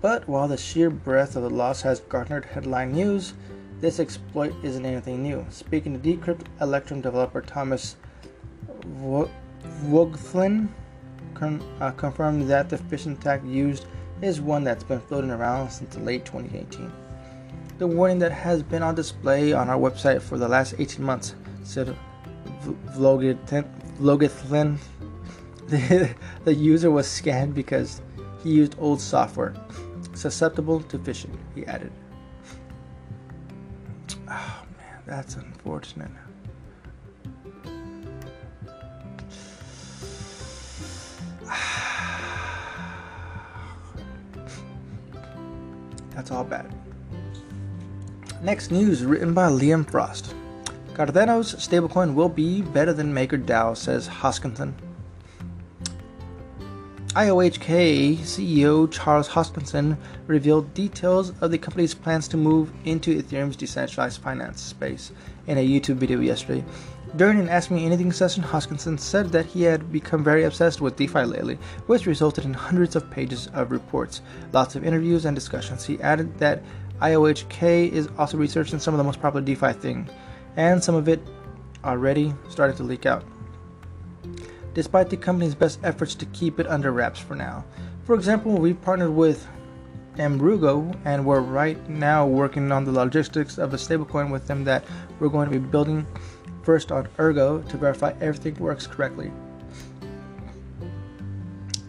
But 0.00 0.28
while 0.28 0.46
the 0.46 0.56
sheer 0.56 0.88
breadth 0.88 1.34
of 1.34 1.42
the 1.42 1.50
loss 1.50 1.82
has 1.82 1.98
garnered 2.00 2.44
headline 2.44 2.92
news, 2.92 3.34
this 3.80 3.98
exploit 3.98 4.54
isn't 4.62 4.86
anything 4.86 5.24
new. 5.24 5.44
Speaking 5.50 6.00
to 6.00 6.16
Decrypt, 6.16 6.46
Electrum 6.60 7.00
developer 7.00 7.40
Thomas 7.40 7.96
Voegtlin 9.00 10.68
con- 11.34 11.62
uh, 11.80 11.90
confirmed 11.92 12.48
that 12.48 12.68
the 12.68 12.76
phishing 12.76 13.18
attack 13.18 13.42
used 13.44 13.86
is 14.20 14.40
one 14.40 14.62
that's 14.62 14.84
been 14.84 15.00
floating 15.00 15.30
around 15.32 15.70
since 15.70 15.96
late 15.96 16.24
2018 16.24 17.01
the 17.82 17.86
warning 17.88 18.20
that 18.20 18.30
has 18.30 18.62
been 18.62 18.80
on 18.80 18.94
display 18.94 19.52
on 19.52 19.68
our 19.68 19.76
website 19.76 20.22
for 20.22 20.38
the 20.38 20.46
last 20.46 20.76
18 20.78 21.04
months, 21.04 21.34
said 21.64 21.96
Voegtlin. 22.94 24.78
The, 25.66 26.14
the 26.44 26.54
user 26.54 26.92
was 26.92 27.08
scanned 27.08 27.56
because 27.56 28.00
he 28.44 28.50
used 28.50 28.76
old 28.78 29.00
software, 29.00 29.52
susceptible 30.14 30.80
to 30.82 30.96
phishing, 30.96 31.36
he 31.56 31.66
added. 31.66 31.90
Oh 34.28 34.62
man, 34.78 35.02
that's 35.04 35.34
unfortunate. 35.34 36.12
That's 46.14 46.30
all 46.30 46.44
bad. 46.44 46.72
Next 48.42 48.72
news 48.72 49.04
written 49.04 49.34
by 49.34 49.48
Liam 49.48 49.88
Frost. 49.88 50.34
Cardano's 50.94 51.54
stablecoin 51.54 52.14
will 52.14 52.28
be 52.28 52.60
better 52.60 52.92
than 52.92 53.14
MakerDAO, 53.14 53.76
says 53.76 54.08
Hoskinson. 54.08 54.72
IOHK 57.10 58.16
CEO 58.18 58.90
Charles 58.90 59.28
Hoskinson 59.28 59.96
revealed 60.26 60.74
details 60.74 61.32
of 61.40 61.52
the 61.52 61.58
company's 61.58 61.94
plans 61.94 62.26
to 62.26 62.36
move 62.36 62.72
into 62.84 63.22
Ethereum's 63.22 63.54
decentralized 63.54 64.20
finance 64.20 64.60
space 64.60 65.12
in 65.46 65.58
a 65.58 65.68
YouTube 65.68 65.96
video 65.96 66.18
yesterday. 66.18 66.64
During 67.14 67.38
an 67.38 67.48
Ask 67.48 67.70
Me 67.70 67.84
Anything 67.84 68.10
session, 68.10 68.42
Hoskinson 68.42 68.98
said 68.98 69.28
that 69.32 69.46
he 69.46 69.62
had 69.62 69.92
become 69.92 70.24
very 70.24 70.44
obsessed 70.44 70.80
with 70.80 70.96
DeFi 70.96 71.24
lately, 71.24 71.58
which 71.86 72.06
resulted 72.06 72.44
in 72.44 72.54
hundreds 72.54 72.96
of 72.96 73.08
pages 73.10 73.48
of 73.54 73.70
reports, 73.70 74.22
lots 74.52 74.74
of 74.74 74.84
interviews, 74.84 75.26
and 75.26 75.36
discussions. 75.36 75.84
He 75.84 76.00
added 76.00 76.38
that 76.38 76.62
IOHK 77.02 77.90
is 77.90 78.08
also 78.16 78.36
researching 78.36 78.78
some 78.78 78.94
of 78.94 78.98
the 78.98 79.04
most 79.04 79.20
popular 79.20 79.44
DeFi 79.44 79.72
things, 79.72 80.08
and 80.56 80.82
some 80.82 80.94
of 80.94 81.08
it 81.08 81.20
already 81.84 82.32
started 82.48 82.76
to 82.76 82.84
leak 82.84 83.06
out. 83.06 83.24
Despite 84.72 85.10
the 85.10 85.16
company's 85.16 85.56
best 85.56 85.80
efforts 85.82 86.14
to 86.14 86.26
keep 86.26 86.60
it 86.60 86.66
under 86.68 86.92
wraps 86.92 87.18
for 87.18 87.34
now. 87.34 87.64
For 88.04 88.14
example, 88.14 88.52
we've 88.52 88.80
partnered 88.80 89.14
with 89.14 89.46
Emurgo 90.16 90.96
and 91.04 91.24
we're 91.24 91.40
right 91.40 91.88
now 91.88 92.26
working 92.26 92.70
on 92.70 92.84
the 92.84 92.92
logistics 92.92 93.58
of 93.58 93.74
a 93.74 93.76
stablecoin 93.76 94.30
with 94.30 94.46
them 94.46 94.62
that 94.64 94.84
we're 95.18 95.28
going 95.28 95.50
to 95.50 95.58
be 95.58 95.66
building 95.66 96.06
first 96.62 96.92
on 96.92 97.08
Ergo 97.18 97.62
to 97.62 97.76
verify 97.76 98.12
everything 98.20 98.54
works 98.56 98.86
correctly. 98.86 99.32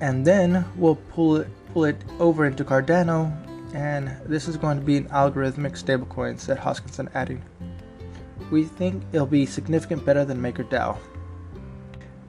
And 0.02 0.26
then 0.26 0.66
we'll 0.76 0.96
pull 0.96 1.38
it 1.38 1.48
pull 1.74 1.86
it 1.86 1.98
over 2.20 2.46
into 2.46 2.64
Cardano 2.64 3.36
and 3.74 4.16
this 4.26 4.48
is 4.48 4.56
going 4.56 4.80
to 4.80 4.86
be 4.86 4.98
an 4.98 5.06
algorithmic 5.10 5.74
stablecoin, 5.82 6.40
said 6.40 6.60
Hoskinson, 6.60 7.10
adding, 7.16 7.42
We 8.52 8.66
think 8.66 9.04
it'll 9.12 9.26
be 9.26 9.46
significant 9.46 10.06
better 10.06 10.24
than 10.24 10.42
MakerDAO. 10.42 10.98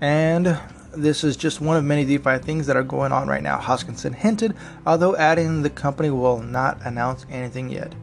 And 0.00 0.58
this 0.96 1.22
is 1.22 1.36
just 1.36 1.60
one 1.60 1.76
of 1.76 1.84
many 1.84 2.04
DeFi 2.04 2.38
things 2.38 2.66
that 2.66 2.76
are 2.76 2.82
going 2.82 3.12
on 3.12 3.28
right 3.28 3.42
now, 3.42 3.58
Hoskinson 3.58 4.14
hinted, 4.14 4.56
although 4.86 5.16
adding 5.16 5.62
the 5.62 5.70
company 5.70 6.10
will 6.10 6.40
not 6.40 6.80
announce 6.84 7.26
anything 7.30 7.68
yet. 7.68 7.94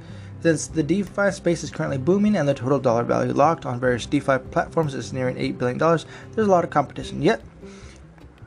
Since 0.42 0.68
the 0.68 0.84
DeFi 0.84 1.32
space 1.32 1.64
is 1.64 1.70
currently 1.70 2.00
booming 2.00 2.36
and 2.36 2.48
the 2.48 2.54
total 2.54 2.80
dollar 2.80 3.04
value 3.04 3.34
locked 3.34 3.66
on 3.66 3.80
various 3.80 4.06
DeFi 4.06 4.40
platforms 4.50 4.94
is 4.94 5.14
nearing 5.14 5.36
$8 5.36 5.58
billion, 5.58 5.78
there's 5.78 6.06
a 6.38 6.52
lot 6.52 6.64
of 6.64 6.70
competition. 6.70 7.22
Yet, 7.22 7.42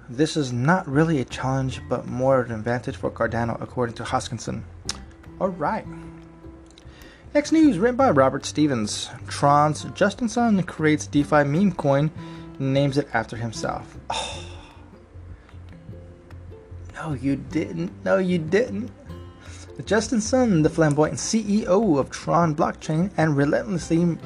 this 0.09 0.37
is 0.37 0.53
not 0.53 0.87
really 0.89 1.21
a 1.21 1.25
challenge, 1.25 1.81
but 1.89 2.07
more 2.07 2.43
an 2.43 2.53
advantage 2.53 2.97
for 2.97 3.11
Cardano, 3.11 3.61
according 3.61 3.95
to 3.97 4.05
Hoskinson. 4.05 4.63
Alright. 5.41 5.87
Next 7.35 7.53
news 7.53 7.79
written 7.79 7.97
by 7.97 8.11
Robert 8.11 8.45
Stevens. 8.45 9.11
Tron's 9.27 9.85
Justin 9.95 10.29
Sun 10.29 10.63
creates 10.65 11.07
DeFi 11.07 11.45
meme 11.45 11.73
coin, 11.73 12.11
names 12.59 12.99
it 12.99 13.09
after 13.13 13.37
himself. 13.37 13.97
Oh. 14.11 14.41
No, 16.95 17.13
you 17.13 17.37
didn't. 17.37 17.93
No, 18.05 18.19
you 18.19 18.39
didn't. 18.39 18.91
Justin 19.85 20.21
Sun, 20.21 20.63
the 20.63 20.71
flamboyant 20.71 21.19
CEO 21.19 21.99
of 21.99 22.09
Tron 22.09 22.55
Blockchain 22.55 23.11
and 23.17 23.37
relentlessly 23.37 24.17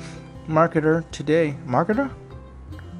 marketer 0.46 1.10
today, 1.10 1.56
marketer? 1.66 2.10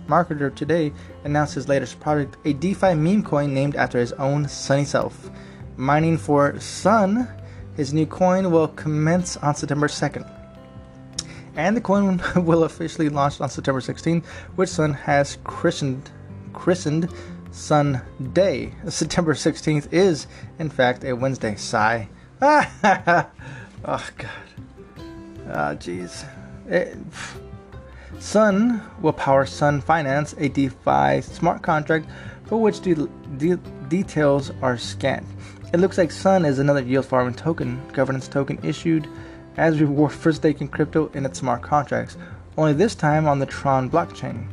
Marketer 0.09 0.55
today 0.55 0.93
announced 1.25 1.55
his 1.55 1.69
latest 1.69 2.01
project, 2.01 2.37
a 2.45 2.53
DeFi 2.53 2.95
meme 2.95 3.23
coin 3.23 3.55
named 3.55 3.77
after 3.77 3.99
his 3.99 4.13
own 4.15 4.49
sunny 4.49 4.85
self. 4.85 5.31
Mining 5.77 6.19
for 6.19 6.59
Sun, 6.59 7.29
his 7.77 7.95
new 7.95 8.07
coin 8.07 8.51
will 8.51 8.69
commence 8.69 9.37
on 9.37 9.55
September 9.55 9.87
2nd. 9.87 10.29
And 11.55 11.77
the 11.77 11.81
coin 11.81 12.21
will 12.37 12.65
officially 12.65 13.09
launch 13.09 13.41
on 13.41 13.49
September 13.49 13.81
16th, 13.81 14.25
which 14.57 14.71
Sun 14.71 14.95
has 14.95 15.39
christened 15.45 16.11
christened 16.53 17.09
Sun 17.53 18.01
Day. 18.33 18.73
September 18.89 19.35
16th 19.35 19.93
is, 19.93 20.27
in 20.59 20.71
fact, 20.71 21.05
a 21.05 21.15
Wednesday. 21.15 21.55
Sigh. 21.57 22.09
oh 22.43 23.31
God. 23.85 24.31
Ah, 25.51 25.71
oh, 25.71 25.77
jeez. 25.77 26.25
Sun 28.19 28.83
will 29.01 29.13
power 29.13 29.47
Sun 29.47 29.81
Finance, 29.81 30.35
a 30.39 30.49
DeFi 30.49 31.21
smart 31.23 31.63
contract 31.63 32.07
for 32.47 32.61
which 32.61 32.81
de- 32.81 33.09
de- 33.37 33.57
details 33.89 34.51
are 34.61 34.77
scant. 34.77 35.25
It 35.73 35.79
looks 35.79 35.99
like 35.99 36.11
Sun 36.11 36.45
is 36.45 36.59
another 36.59 36.83
yield 36.83 37.07
farming 37.07 37.35
token, 37.35 37.81
governance 37.93 38.27
token 38.27 38.59
issued 38.65 39.07
as 39.57 39.81
reward 39.81 40.13
for 40.13 40.33
staking 40.35 40.69
crypto 40.69 41.11
in 41.15 41.25
its 41.25 41.39
smart 41.39 41.63
contracts. 41.63 42.17
only 42.57 42.73
this 42.73 42.97
time 42.97 43.29
on 43.29 43.39
the 43.39 43.47
Tron 43.47 43.89
blockchain. 43.89 44.49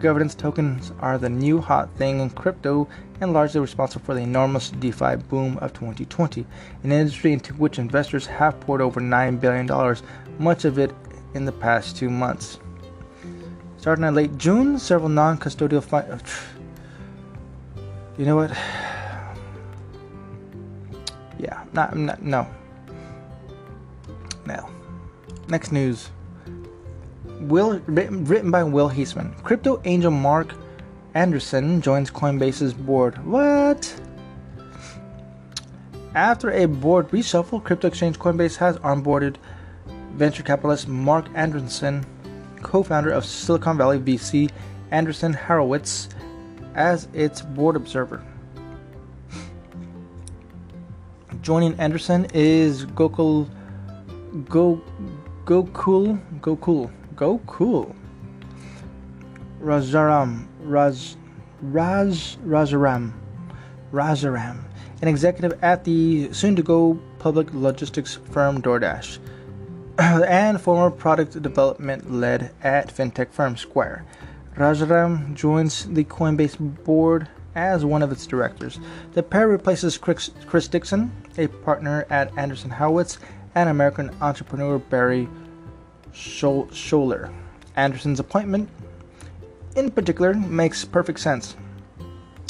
Governance 0.00 0.34
tokens 0.34 0.92
are 1.00 1.16
the 1.16 1.30
new 1.30 1.60
hot 1.60 1.90
thing 1.96 2.20
in 2.20 2.28
crypto 2.30 2.86
and 3.22 3.32
largely 3.32 3.60
responsible 3.60 4.04
for 4.04 4.14
the 4.14 4.20
enormous 4.20 4.70
DeFi 4.70 5.16
boom 5.16 5.56
of 5.58 5.72
2020, 5.72 6.44
an 6.82 6.92
industry 6.92 7.32
into 7.32 7.54
which 7.54 7.78
investors 7.78 8.26
have 8.26 8.60
poured 8.60 8.82
over 8.82 9.00
$9 9.00 9.40
billion, 9.40 9.96
much 10.38 10.66
of 10.66 10.78
it 10.78 10.92
in 11.34 11.46
the 11.46 11.52
past 11.52 11.96
two 11.96 12.10
months. 12.10 12.58
Starting 13.88 14.04
in 14.04 14.14
late 14.14 14.36
June, 14.36 14.78
several 14.78 15.08
non 15.08 15.38
custodial. 15.38 15.82
Fi- 15.82 16.00
uh, 16.00 16.18
you 18.18 18.26
know 18.26 18.36
what? 18.36 18.50
Yeah, 21.38 21.64
not, 21.72 21.96
not 21.96 22.20
no. 22.20 22.46
Now, 24.44 24.68
next 25.48 25.72
news. 25.72 26.10
Will 27.40 27.78
written 27.86 28.50
by 28.50 28.62
Will 28.62 28.90
Heasman. 28.90 29.32
Crypto 29.42 29.80
angel 29.86 30.10
Mark 30.10 30.52
Anderson 31.14 31.80
joins 31.80 32.10
Coinbase's 32.10 32.74
board. 32.74 33.16
What? 33.24 33.98
After 36.14 36.50
a 36.50 36.66
board 36.66 37.08
reshuffle, 37.08 37.64
crypto 37.64 37.88
exchange 37.88 38.18
Coinbase 38.18 38.58
has 38.58 38.76
onboarded 38.80 39.36
venture 40.12 40.42
capitalist 40.42 40.88
Marc 40.88 41.26
Andreessen, 42.58 42.62
co-founder 42.62 43.10
of 43.10 43.24
Silicon 43.24 43.76
Valley 43.76 43.98
VC 43.98 44.50
Anderson 44.90 45.32
Horowitz, 45.32 46.08
as 46.74 47.08
its 47.12 47.42
board 47.42 47.76
observer. 47.76 48.22
Joining 51.42 51.78
Anderson 51.78 52.26
is 52.34 52.86
Gokul 52.86 53.48
Go 54.48 54.82
Gokul 55.44 56.20
Gokul 56.40 56.90
Gokul 57.14 57.94
Rajaram 59.60 60.46
Raj 60.60 61.16
Raj 61.62 62.36
Rajaram 62.38 63.12
Rajaram, 63.92 64.58
an 65.00 65.08
executive 65.08 65.58
at 65.62 65.84
the 65.84 66.32
soon-to-go 66.32 66.98
public 67.18 67.52
logistics 67.54 68.16
firm 68.30 68.60
DoorDash, 68.60 69.18
and 70.28 70.60
former 70.60 70.92
product 70.92 71.42
development 71.42 72.12
lead 72.12 72.52
at 72.62 72.94
fintech 72.94 73.32
firm 73.32 73.56
Square. 73.56 74.04
Rajaram 74.54 75.34
joins 75.34 75.86
the 75.86 76.04
Coinbase 76.04 76.56
board 76.84 77.28
as 77.56 77.84
one 77.84 78.00
of 78.00 78.12
its 78.12 78.24
directors. 78.24 78.78
The 79.14 79.24
pair 79.24 79.48
replaces 79.48 79.98
Chris, 79.98 80.30
Chris 80.46 80.68
Dixon, 80.68 81.10
a 81.36 81.48
partner 81.48 82.06
at 82.10 82.36
Anderson 82.38 82.70
Horowitz, 82.70 83.18
and 83.56 83.68
American 83.68 84.14
entrepreneur 84.20 84.78
Barry 84.78 85.28
Scholler. 86.12 87.32
Anderson's 87.74 88.20
appointment, 88.20 88.68
in 89.74 89.90
particular, 89.90 90.32
makes 90.34 90.84
perfect 90.84 91.18
sense. 91.18 91.56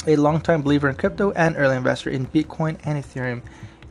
A 0.05 0.15
longtime 0.15 0.61
believer 0.61 0.87
in 0.87 0.95
crypto 0.95 1.31
and 1.31 1.55
early 1.57 1.77
investor 1.77 2.11
in 2.11 2.27
Bitcoin 2.27 2.77
and 2.83 3.03
Ethereum, 3.03 3.41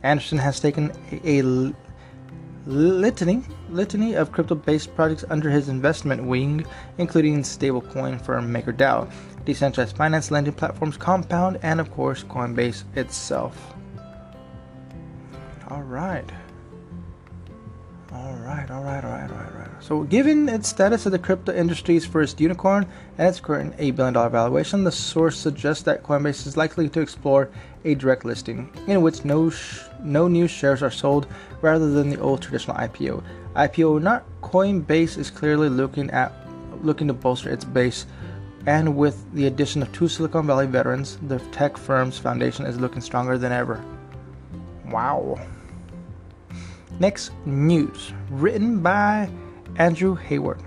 Anderson 0.03 0.37
has 0.37 0.61
taken 0.61 0.93
a, 1.11 1.39
a 1.39 1.73
litany, 2.65 3.43
litany 3.69 4.13
of 4.13 4.31
crypto-based 4.31 4.95
projects 4.95 5.25
under 5.29 5.49
his 5.49 5.69
investment 5.69 6.23
wing, 6.23 6.65
including 6.97 7.41
stablecoin 7.41 8.21
firm 8.21 8.53
MakerDAO, 8.53 9.11
decentralized 9.45 9.95
finance 9.95 10.31
lending 10.31 10.53
platforms 10.53 10.97
Compound, 10.97 11.59
and 11.61 11.79
of 11.79 11.91
course 11.91 12.23
Coinbase 12.23 12.83
itself. 12.95 13.73
All 15.69 15.83
right. 15.83 16.29
All 18.19 18.35
right, 18.35 18.69
all 18.69 18.83
right, 18.83 19.01
all 19.01 19.11
right, 19.11 19.31
all 19.31 19.37
right, 19.37 19.53
all 19.53 19.59
right. 19.59 19.69
So, 19.79 20.03
given 20.03 20.49
its 20.49 20.67
status 20.67 21.05
as 21.05 21.13
the 21.13 21.19
crypto 21.19 21.53
industry's 21.53 22.05
first 22.05 22.41
unicorn 22.41 22.85
and 23.17 23.27
its 23.29 23.39
current 23.39 23.77
$8 23.77 23.95
billion 23.95 24.13
valuation, 24.13 24.83
the 24.83 24.91
source 24.91 25.37
suggests 25.37 25.83
that 25.83 26.03
Coinbase 26.03 26.45
is 26.45 26.57
likely 26.57 26.89
to 26.89 26.99
explore 26.99 27.49
a 27.85 27.95
direct 27.95 28.25
listing 28.25 28.69
in 28.87 29.01
which 29.01 29.23
no 29.23 29.49
sh- 29.49 29.83
no 30.03 30.27
new 30.27 30.49
shares 30.49 30.83
are 30.83 30.91
sold 30.91 31.27
rather 31.61 31.89
than 31.91 32.09
the 32.09 32.19
old 32.19 32.41
traditional 32.41 32.75
IPO. 32.75 33.23
IPO 33.55 34.01
not 34.01 34.25
Coinbase 34.41 35.17
is 35.17 35.31
clearly 35.31 35.69
looking 35.69 36.09
at 36.11 36.33
looking 36.83 37.07
to 37.07 37.13
bolster 37.13 37.49
its 37.49 37.63
base 37.63 38.05
and 38.65 38.97
with 38.97 39.31
the 39.33 39.47
addition 39.47 39.81
of 39.81 39.91
two 39.93 40.09
Silicon 40.09 40.45
Valley 40.45 40.67
veterans, 40.67 41.17
the 41.29 41.39
tech 41.53 41.77
firm's 41.77 42.19
foundation 42.19 42.65
is 42.65 42.77
looking 42.77 43.01
stronger 43.01 43.37
than 43.37 43.53
ever. 43.53 43.81
Wow. 44.87 45.39
Next 46.99 47.31
news, 47.45 48.11
written 48.29 48.81
by 48.81 49.29
Andrew 49.77 50.15
Hayward. 50.15 50.59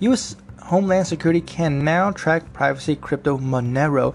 U.S. 0.00 0.34
Homeland 0.60 1.06
Security 1.06 1.40
can 1.40 1.84
now 1.84 2.10
track 2.10 2.52
privacy 2.52 2.96
crypto 2.96 3.38
Monero. 3.38 4.12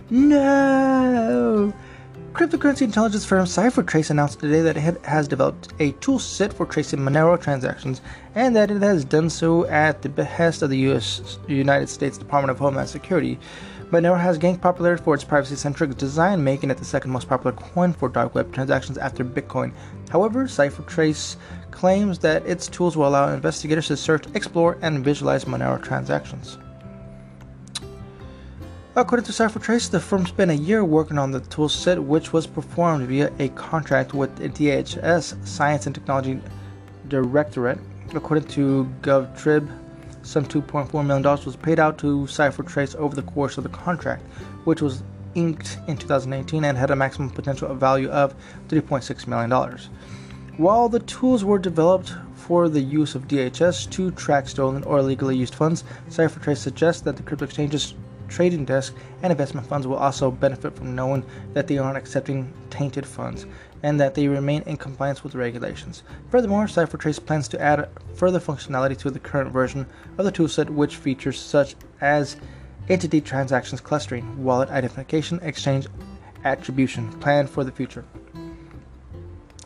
no! 0.10 1.74
Cryptocurrency 2.32 2.82
intelligence 2.82 3.26
firm 3.26 3.44
CipherTrace 3.44 4.08
announced 4.08 4.40
today 4.40 4.62
that 4.62 4.78
it 4.78 5.04
has 5.04 5.28
developed 5.28 5.74
a 5.80 5.92
tool 5.92 6.18
set 6.18 6.52
for 6.52 6.64
tracing 6.64 7.00
Monero 7.00 7.38
transactions 7.38 8.00
and 8.34 8.56
that 8.56 8.70
it 8.70 8.80
has 8.80 9.04
done 9.04 9.28
so 9.28 9.66
at 9.66 10.00
the 10.00 10.08
behest 10.08 10.62
of 10.62 10.70
the 10.70 10.78
US 10.90 11.38
United 11.46 11.90
States 11.90 12.16
Department 12.16 12.50
of 12.50 12.58
Homeland 12.58 12.88
Security. 12.88 13.38
Monero 13.90 14.16
has 14.16 14.38
gained 14.38 14.62
popularity 14.62 15.02
for 15.02 15.14
its 15.14 15.24
privacy-centric 15.24 15.96
design, 15.96 16.44
making 16.44 16.70
it 16.70 16.78
the 16.78 16.84
second 16.84 17.10
most 17.10 17.28
popular 17.28 17.50
coin 17.56 17.92
for 17.92 18.08
dark 18.08 18.36
web 18.36 18.52
transactions 18.52 18.96
after 18.96 19.24
Bitcoin. 19.24 19.72
However, 20.10 20.44
CipherTrace 20.44 21.34
claims 21.72 22.20
that 22.20 22.46
its 22.46 22.68
tools 22.68 22.96
will 22.96 23.08
allow 23.08 23.34
investigators 23.34 23.88
to 23.88 23.96
search, 23.96 24.26
explore, 24.34 24.78
and 24.82 25.04
visualize 25.04 25.44
Monero 25.44 25.82
transactions. 25.82 26.56
According 28.94 29.26
to 29.26 29.32
CipherTrace, 29.32 29.90
the 29.90 29.98
firm 29.98 30.24
spent 30.24 30.52
a 30.52 30.56
year 30.56 30.84
working 30.84 31.18
on 31.18 31.32
the 31.32 31.40
toolset, 31.40 31.98
which 31.98 32.32
was 32.32 32.46
performed 32.46 33.08
via 33.08 33.32
a 33.40 33.48
contract 33.50 34.14
with 34.14 34.36
the 34.36 34.48
DHS 34.48 35.44
Science 35.44 35.86
and 35.86 35.94
Technology 35.94 36.40
Directorate. 37.08 37.78
According 38.14 38.48
to 38.50 38.88
GovTribe, 39.02 39.68
some 40.22 40.44
$2.4 40.44 41.06
million 41.06 41.22
was 41.44 41.56
paid 41.56 41.78
out 41.78 41.98
to 41.98 42.26
CipherTrace 42.26 42.94
over 42.96 43.14
the 43.14 43.22
course 43.22 43.56
of 43.58 43.64
the 43.64 43.70
contract, 43.70 44.26
which 44.64 44.82
was 44.82 45.02
inked 45.34 45.78
in 45.86 45.96
2018 45.96 46.64
and 46.64 46.76
had 46.76 46.90
a 46.90 46.96
maximum 46.96 47.30
potential 47.30 47.72
value 47.74 48.08
of 48.10 48.34
$3.6 48.68 49.26
million. 49.26 49.78
While 50.56 50.88
the 50.88 51.00
tools 51.00 51.44
were 51.44 51.58
developed 51.58 52.14
for 52.34 52.68
the 52.68 52.80
use 52.80 53.14
of 53.14 53.28
DHS 53.28 53.90
to 53.90 54.10
track 54.10 54.48
stolen 54.48 54.82
or 54.84 54.98
illegally 54.98 55.36
used 55.36 55.54
funds, 55.54 55.84
CipherTrace 56.08 56.58
suggests 56.58 57.02
that 57.02 57.16
the 57.16 57.22
crypto 57.22 57.44
exchanges 57.44 57.94
trading 58.30 58.64
desk 58.64 58.94
and 59.22 59.30
investment 59.30 59.66
funds 59.66 59.86
will 59.86 59.96
also 59.96 60.30
benefit 60.30 60.74
from 60.74 60.94
knowing 60.94 61.24
that 61.52 61.66
they 61.66 61.76
aren't 61.76 61.98
accepting 61.98 62.52
tainted 62.70 63.04
funds 63.04 63.46
and 63.82 64.00
that 64.00 64.14
they 64.14 64.28
remain 64.28 64.62
in 64.62 64.76
compliance 64.76 65.22
with 65.22 65.34
regulations. 65.34 66.02
Furthermore, 66.30 66.64
CipherTrace 66.64 67.24
plans 67.24 67.48
to 67.48 67.60
add 67.60 67.88
further 68.14 68.40
functionality 68.40 68.96
to 68.98 69.10
the 69.10 69.18
current 69.18 69.52
version 69.52 69.86
of 70.16 70.24
the 70.24 70.32
toolset, 70.32 70.70
which 70.70 70.96
features 70.96 71.38
such 71.38 71.74
as 72.00 72.36
entity 72.88 73.20
transactions 73.20 73.80
clustering, 73.80 74.42
wallet 74.42 74.70
identification, 74.70 75.38
exchange 75.42 75.86
attribution, 76.44 77.10
planned 77.20 77.50
for 77.50 77.64
the 77.64 77.72
future. 77.72 78.04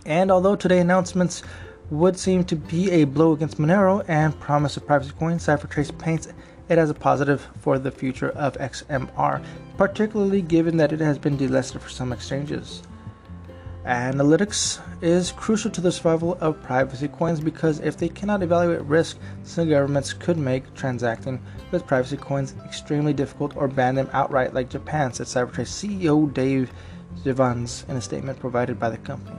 And 0.06 0.30
although 0.30 0.56
today's 0.56 0.82
announcements 0.82 1.42
would 1.90 2.18
seem 2.18 2.44
to 2.44 2.56
be 2.56 2.90
a 2.90 3.04
blow 3.04 3.32
against 3.32 3.58
Monero 3.58 4.04
and 4.08 4.38
promise 4.40 4.76
of 4.76 4.86
privacy 4.86 5.12
coin, 5.18 5.38
CipherTrace 5.38 5.96
paints 5.98 6.28
it 6.68 6.78
as 6.78 6.90
a 6.90 6.94
positive 6.94 7.48
for 7.60 7.78
the 7.78 7.90
future 7.90 8.30
of 8.30 8.54
XMR, 8.58 9.44
particularly 9.76 10.42
given 10.42 10.76
that 10.78 10.92
it 10.92 11.00
has 11.00 11.18
been 11.18 11.36
delisted 11.36 11.80
for 11.80 11.90
some 11.90 12.12
exchanges. 12.12 12.82
Analytics 13.84 14.80
is 15.02 15.32
crucial 15.32 15.70
to 15.70 15.82
the 15.82 15.92
survival 15.92 16.38
of 16.40 16.62
privacy 16.62 17.06
coins 17.06 17.38
because 17.38 17.80
if 17.80 17.98
they 17.98 18.08
cannot 18.08 18.42
evaluate 18.42 18.80
risk, 18.82 19.18
some 19.42 19.68
governments 19.68 20.14
could 20.14 20.38
make 20.38 20.72
transacting 20.74 21.38
with 21.70 21.86
privacy 21.86 22.16
coins 22.16 22.54
extremely 22.64 23.12
difficult 23.12 23.54
or 23.56 23.68
ban 23.68 23.94
them 23.94 24.08
outright, 24.14 24.54
like 24.54 24.70
Japan, 24.70 25.12
said 25.12 25.26
CipherTrace 25.26 26.00
CEO 26.00 26.32
Dave 26.32 26.72
Jevans 27.24 27.86
in 27.90 27.96
a 27.96 28.00
statement 28.00 28.40
provided 28.40 28.78
by 28.80 28.88
the 28.88 28.96
company. 28.98 29.38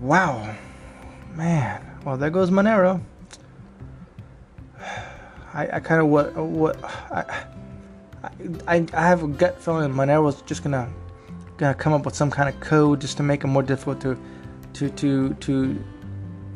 Wow, 0.00 0.56
man. 1.34 1.82
Well, 2.04 2.16
there 2.16 2.30
goes 2.30 2.50
Monero. 2.50 3.02
I, 5.54 5.76
I 5.76 5.80
kind 5.80 6.00
of 6.00 6.08
what 6.08 6.34
what 6.36 6.84
I, 6.84 7.46
I 8.66 8.86
I 8.92 9.06
have 9.06 9.22
a 9.22 9.28
gut 9.28 9.60
feeling 9.60 9.92
Monero 9.92 10.24
was 10.24 10.42
just 10.42 10.64
gonna 10.64 10.92
gonna 11.56 11.74
come 11.74 11.92
up 11.92 12.04
with 12.04 12.14
some 12.14 12.30
kind 12.30 12.48
of 12.48 12.58
code 12.60 13.00
just 13.00 13.16
to 13.18 13.22
make 13.22 13.44
it 13.44 13.46
more 13.46 13.62
difficult 13.62 14.00
to 14.00 14.18
to 14.74 14.90
to 14.90 15.34
to 15.34 15.84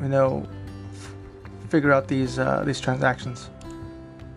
you 0.01 0.07
know 0.09 0.47
figure 1.69 1.93
out 1.93 2.07
these 2.07 2.37
uh, 2.37 2.63
these 2.65 2.79
transactions. 2.79 3.49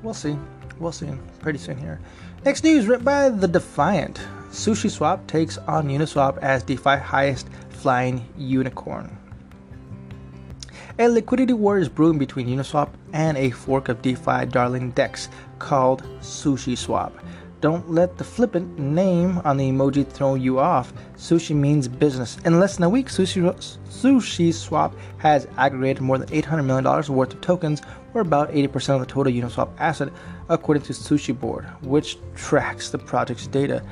We'll 0.02 0.14
see. 0.14 0.38
We'll 0.78 0.92
see 0.92 1.08
pretty 1.40 1.58
soon 1.58 1.78
here. 1.78 2.00
Next 2.44 2.64
news 2.64 2.86
written 2.86 3.04
by 3.04 3.28
the 3.30 3.48
Defiant. 3.48 4.20
SushiSwap 4.50 5.26
takes 5.26 5.58
on 5.58 5.88
Uniswap 5.88 6.38
as 6.38 6.62
DeFi 6.62 6.96
highest 6.96 7.48
flying 7.70 8.24
unicorn. 8.36 9.16
A 10.98 11.08
liquidity 11.08 11.54
war 11.54 11.78
is 11.78 11.88
brewing 11.88 12.18
between 12.18 12.48
Uniswap 12.48 12.90
and 13.14 13.38
a 13.38 13.50
fork 13.50 13.88
of 13.88 14.02
DeFi 14.02 14.44
darling 14.46 14.90
DEX 14.90 15.30
called 15.58 16.02
SushiSwap. 16.20 17.12
Don't 17.62 17.90
let 17.90 18.18
the 18.18 18.24
flippant 18.24 18.78
name 18.78 19.38
on 19.38 19.56
the 19.56 19.70
emoji 19.70 20.06
throw 20.06 20.34
you 20.34 20.58
off. 20.58 20.92
Sushi 21.16 21.56
means 21.56 21.88
business. 21.88 22.36
In 22.44 22.60
less 22.60 22.76
than 22.76 22.84
a 22.84 22.90
week, 22.90 23.06
Sushi, 23.06 24.52
Swap 24.52 24.94
has 25.16 25.48
aggregated 25.56 26.02
more 26.02 26.18
than 26.18 26.28
$800 26.28 26.64
million 26.66 26.84
worth 26.84 27.32
of 27.32 27.40
tokens, 27.40 27.80
or 28.12 28.20
about 28.20 28.50
80% 28.50 28.90
of 28.90 29.00
the 29.00 29.06
total 29.06 29.32
Uniswap 29.32 29.70
asset, 29.78 30.10
according 30.50 30.82
to 30.82 30.92
Sushi 30.92 31.38
Board, 31.38 31.64
which 31.82 32.18
tracks 32.34 32.90
the 32.90 32.98
project's 32.98 33.46
data. 33.46 33.82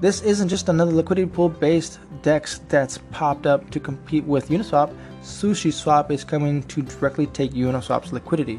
This 0.00 0.22
isn't 0.22 0.48
just 0.48 0.70
another 0.70 0.92
liquidity 0.92 1.28
pool 1.28 1.50
based 1.50 1.98
DEX 2.22 2.60
that's 2.68 2.98
popped 3.10 3.46
up 3.46 3.68
to 3.70 3.80
compete 3.80 4.24
with 4.24 4.48
Uniswap. 4.48 4.96
Sushi 5.28 5.70
Swap 5.70 6.10
is 6.10 6.24
coming 6.24 6.62
to 6.64 6.80
directly 6.80 7.26
take 7.26 7.52
Uniswap's 7.52 8.12
liquidity. 8.12 8.58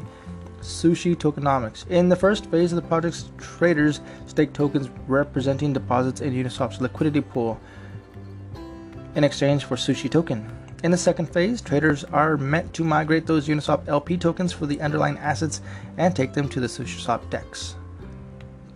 Sushi 0.62 1.16
Tokenomics. 1.16 1.86
In 1.88 2.08
the 2.08 2.14
first 2.14 2.46
phase 2.46 2.72
of 2.72 2.76
the 2.76 2.88
project's 2.88 3.28
traders 3.38 4.00
stake 4.26 4.52
tokens 4.52 4.88
representing 5.08 5.72
deposits 5.72 6.20
in 6.20 6.32
Uniswap's 6.32 6.80
liquidity 6.80 7.22
pool 7.22 7.60
in 9.16 9.24
exchange 9.24 9.64
for 9.64 9.74
Sushi 9.74 10.08
token. 10.08 10.48
In 10.84 10.92
the 10.92 10.96
second 10.96 11.26
phase, 11.26 11.60
traders 11.60 12.04
are 12.04 12.36
meant 12.36 12.72
to 12.74 12.84
migrate 12.84 13.26
those 13.26 13.48
Uniswap 13.48 13.88
LP 13.88 14.16
tokens 14.16 14.52
for 14.52 14.66
the 14.66 14.80
underlying 14.80 15.18
assets 15.18 15.60
and 15.98 16.14
take 16.14 16.32
them 16.34 16.48
to 16.50 16.60
the 16.60 16.68
SushiSwap 16.68 17.28
DEX, 17.30 17.74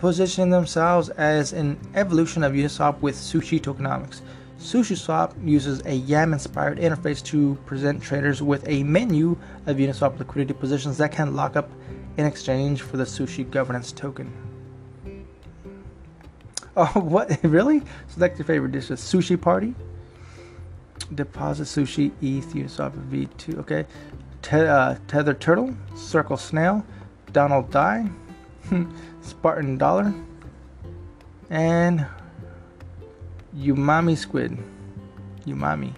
positioning 0.01 0.51
themselves 0.51 1.11
as 1.11 1.53
an 1.53 1.79
evolution 1.95 2.43
of 2.43 2.55
Uniswap 2.55 3.01
with 3.01 3.15
Sushi 3.15 3.61
Tokenomics. 3.61 4.21
SushiSwap 4.65 5.33
uses 5.47 5.83
a 5.85 5.95
YAM 5.95 6.33
inspired 6.33 6.79
interface 6.79 7.23
to 7.25 7.55
present 7.67 8.03
traders 8.03 8.41
with 8.41 8.67
a 8.67 8.83
menu 8.83 9.37
of 9.67 9.77
Uniswap 9.77 10.19
liquidity 10.19 10.55
positions 10.55 10.97
that 10.97 11.13
can 11.13 11.37
lock 11.37 11.55
up 11.55 11.71
in 12.17 12.25
exchange 12.25 12.81
for 12.81 12.97
the 12.97 13.05
Sushi 13.05 13.49
governance 13.49 13.93
token. 13.93 14.33
Oh, 16.77 16.87
what? 16.99 17.39
Really? 17.45 17.83
Select 18.09 18.37
your 18.37 18.47
favorite 18.47 18.73
dishes. 18.73 18.99
Sushi 18.99 19.41
Party? 19.41 19.77
Deposit 21.15 21.65
Sushi, 21.65 22.11
ETH, 22.21 22.53
Uniswap 22.53 22.93
V2. 23.11 23.59
Okay. 23.59 23.87
Te- 24.43 24.57
uh, 24.57 24.97
Tether 25.07 25.35
Turtle, 25.35 25.73
Circle 25.95 26.37
Snail, 26.37 26.85
Donald 27.33 27.71
DAI, 27.71 28.11
Spartan 29.21 29.79
Dollar, 29.79 30.13
and 31.49 32.05
Umami 33.57 34.17
squid. 34.17 34.59
Umami. 35.47 35.93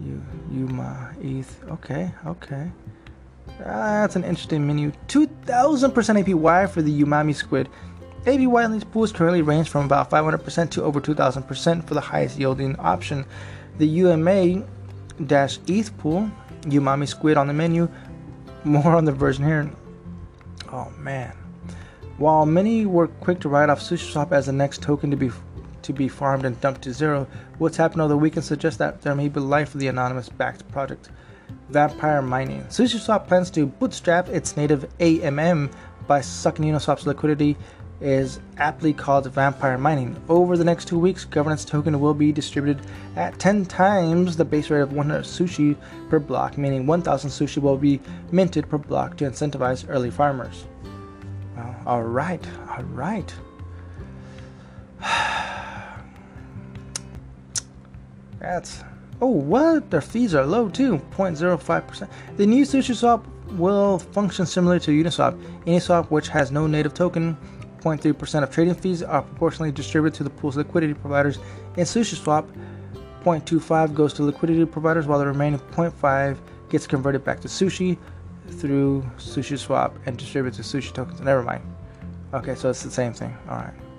You 0.00 0.22
Yuma 0.50 1.14
ETH. 1.20 1.62
Okay, 1.70 2.10
okay. 2.26 2.70
That's 3.58 4.16
an 4.16 4.24
interesting 4.24 4.66
menu. 4.66 4.92
2000% 5.08 5.92
APY 6.24 6.70
for 6.70 6.82
the 6.82 7.02
Umami 7.02 7.34
squid. 7.34 7.68
APY 8.24 8.64
in 8.64 8.72
these 8.72 8.84
pools 8.84 9.12
currently 9.12 9.42
range 9.42 9.68
from 9.68 9.84
about 9.84 10.10
500% 10.10 10.70
to 10.70 10.82
over 10.82 11.00
2000% 11.00 11.86
for 11.86 11.94
the 11.94 12.00
highest 12.00 12.38
yielding 12.38 12.76
option. 12.78 13.24
The 13.78 13.86
UMA 13.86 14.64
ETH 15.18 15.98
pool, 15.98 16.30
Umami 16.62 17.08
squid 17.08 17.36
on 17.36 17.46
the 17.46 17.54
menu. 17.54 17.88
More 18.64 18.94
on 18.94 19.04
the 19.06 19.12
version 19.12 19.44
here. 19.44 19.70
Oh 20.72 20.90
man. 20.98 21.34
While 22.18 22.44
many 22.44 22.84
were 22.84 23.08
quick 23.08 23.40
to 23.40 23.48
write 23.48 23.70
off 23.70 23.80
SushiSwap 23.80 24.32
as 24.32 24.46
the 24.46 24.52
next 24.52 24.82
token 24.82 25.10
to 25.10 25.16
be 25.16 25.30
to 25.82 25.92
be 25.92 26.08
farmed 26.08 26.44
and 26.44 26.60
dumped 26.60 26.82
to 26.82 26.92
zero. 26.92 27.26
What's 27.58 27.76
happened 27.76 28.02
over 28.02 28.10
the 28.10 28.16
weekend 28.16 28.44
suggests 28.44 28.78
that 28.78 29.02
there 29.02 29.14
may 29.14 29.28
be 29.28 29.40
life 29.40 29.70
for 29.70 29.78
the 29.78 29.88
anonymous 29.88 30.28
backed 30.28 30.68
project. 30.70 31.10
Vampire 31.68 32.22
Mining. 32.22 32.64
SushiSwap 32.64 33.26
plans 33.26 33.50
to 33.50 33.66
bootstrap 33.66 34.28
its 34.28 34.56
native 34.56 34.86
AMM 34.98 35.72
by 36.06 36.20
sucking 36.20 36.64
Uniswap's 36.64 37.06
liquidity 37.06 37.56
is 38.00 38.40
aptly 38.56 38.92
called 38.92 39.26
vampire 39.26 39.76
mining. 39.76 40.16
Over 40.28 40.56
the 40.56 40.64
next 40.64 40.88
two 40.88 40.98
weeks, 40.98 41.24
governance 41.24 41.64
token 41.64 42.00
will 42.00 42.14
be 42.14 42.32
distributed 42.32 42.84
at 43.16 43.38
10 43.38 43.66
times 43.66 44.36
the 44.36 44.44
base 44.44 44.70
rate 44.70 44.80
of 44.80 44.92
100 44.92 45.24
sushi 45.24 45.76
per 46.08 46.18
block, 46.18 46.56
meaning 46.56 46.86
1,000 46.86 47.30
sushi 47.30 47.58
will 47.58 47.76
be 47.76 48.00
minted 48.32 48.68
per 48.68 48.78
block 48.78 49.16
to 49.18 49.24
incentivize 49.24 49.84
early 49.88 50.10
farmers. 50.10 50.64
Well, 51.56 51.76
all 51.86 52.02
right, 52.02 52.44
all 52.70 52.84
right. 52.84 53.32
That's 58.40 58.82
oh 59.20 59.28
what 59.28 59.90
their 59.90 60.00
fees 60.00 60.34
are 60.34 60.46
low 60.46 60.68
too 60.68 60.98
0.05%. 61.12 62.08
The 62.36 62.46
new 62.46 62.64
SushiSwap 62.64 63.24
will 63.52 63.98
function 63.98 64.46
similar 64.46 64.78
to 64.80 64.90
Uniswap. 64.90 65.38
Uniswap, 65.66 66.10
which 66.10 66.28
has 66.28 66.50
no 66.50 66.66
native 66.66 66.94
token, 66.94 67.36
0.3% 67.80 68.42
of 68.42 68.50
trading 68.50 68.74
fees 68.74 69.02
are 69.02 69.22
proportionally 69.22 69.72
distributed 69.72 70.16
to 70.16 70.24
the 70.24 70.30
pool's 70.30 70.56
liquidity 70.56 70.94
providers. 70.94 71.38
In 71.76 71.84
SushiSwap, 71.84 72.48
0.25 73.24 73.94
goes 73.94 74.14
to 74.14 74.22
liquidity 74.22 74.64
providers 74.64 75.06
while 75.06 75.18
the 75.18 75.26
remaining 75.26 75.60
0.5 75.72 76.38
gets 76.70 76.86
converted 76.86 77.24
back 77.24 77.40
to 77.40 77.48
sushi 77.48 77.98
through 78.48 79.04
SushiSwap 79.18 79.92
and 80.06 80.16
distributed 80.16 80.62
to 80.62 80.62
sushi 80.62 80.92
tokens. 80.92 81.20
Never 81.20 81.42
mind. 81.42 81.62
Okay, 82.32 82.54
so 82.54 82.70
it's 82.70 82.82
the 82.82 82.90
same 82.90 83.12
thing. 83.12 83.36
All 83.48 83.56
right 83.56 83.89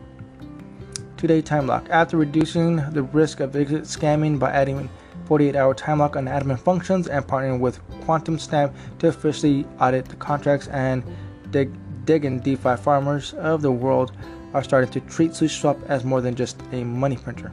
two 1.21 1.27
day 1.27 1.39
time 1.39 1.67
lock. 1.67 1.87
After 1.91 2.17
reducing 2.17 2.77
the 2.93 3.03
risk 3.03 3.41
of 3.41 3.55
exit 3.55 3.83
scamming 3.83 4.39
by 4.39 4.49
adding 4.49 4.89
48 5.25 5.55
hour 5.55 5.75
time 5.75 5.99
lock 5.99 6.15
on 6.15 6.25
admin 6.25 6.59
functions 6.59 7.07
and 7.07 7.23
partnering 7.27 7.59
with 7.59 7.79
Quantstamp 8.01 8.73
to 8.97 9.09
officially 9.09 9.67
audit 9.79 10.05
the 10.05 10.15
contracts 10.15 10.67
and 10.69 11.03
dig, 11.51 11.71
digging 12.05 12.39
DeFi 12.39 12.75
farmers 12.75 13.33
of 13.33 13.61
the 13.61 13.71
world 13.71 14.13
are 14.55 14.63
starting 14.63 14.89
to 14.89 14.99
treat 15.01 15.31
SushiSwap 15.31 15.79
as 15.85 16.03
more 16.03 16.21
than 16.21 16.33
just 16.33 16.59
a 16.71 16.83
money 16.83 17.17
printer. 17.17 17.51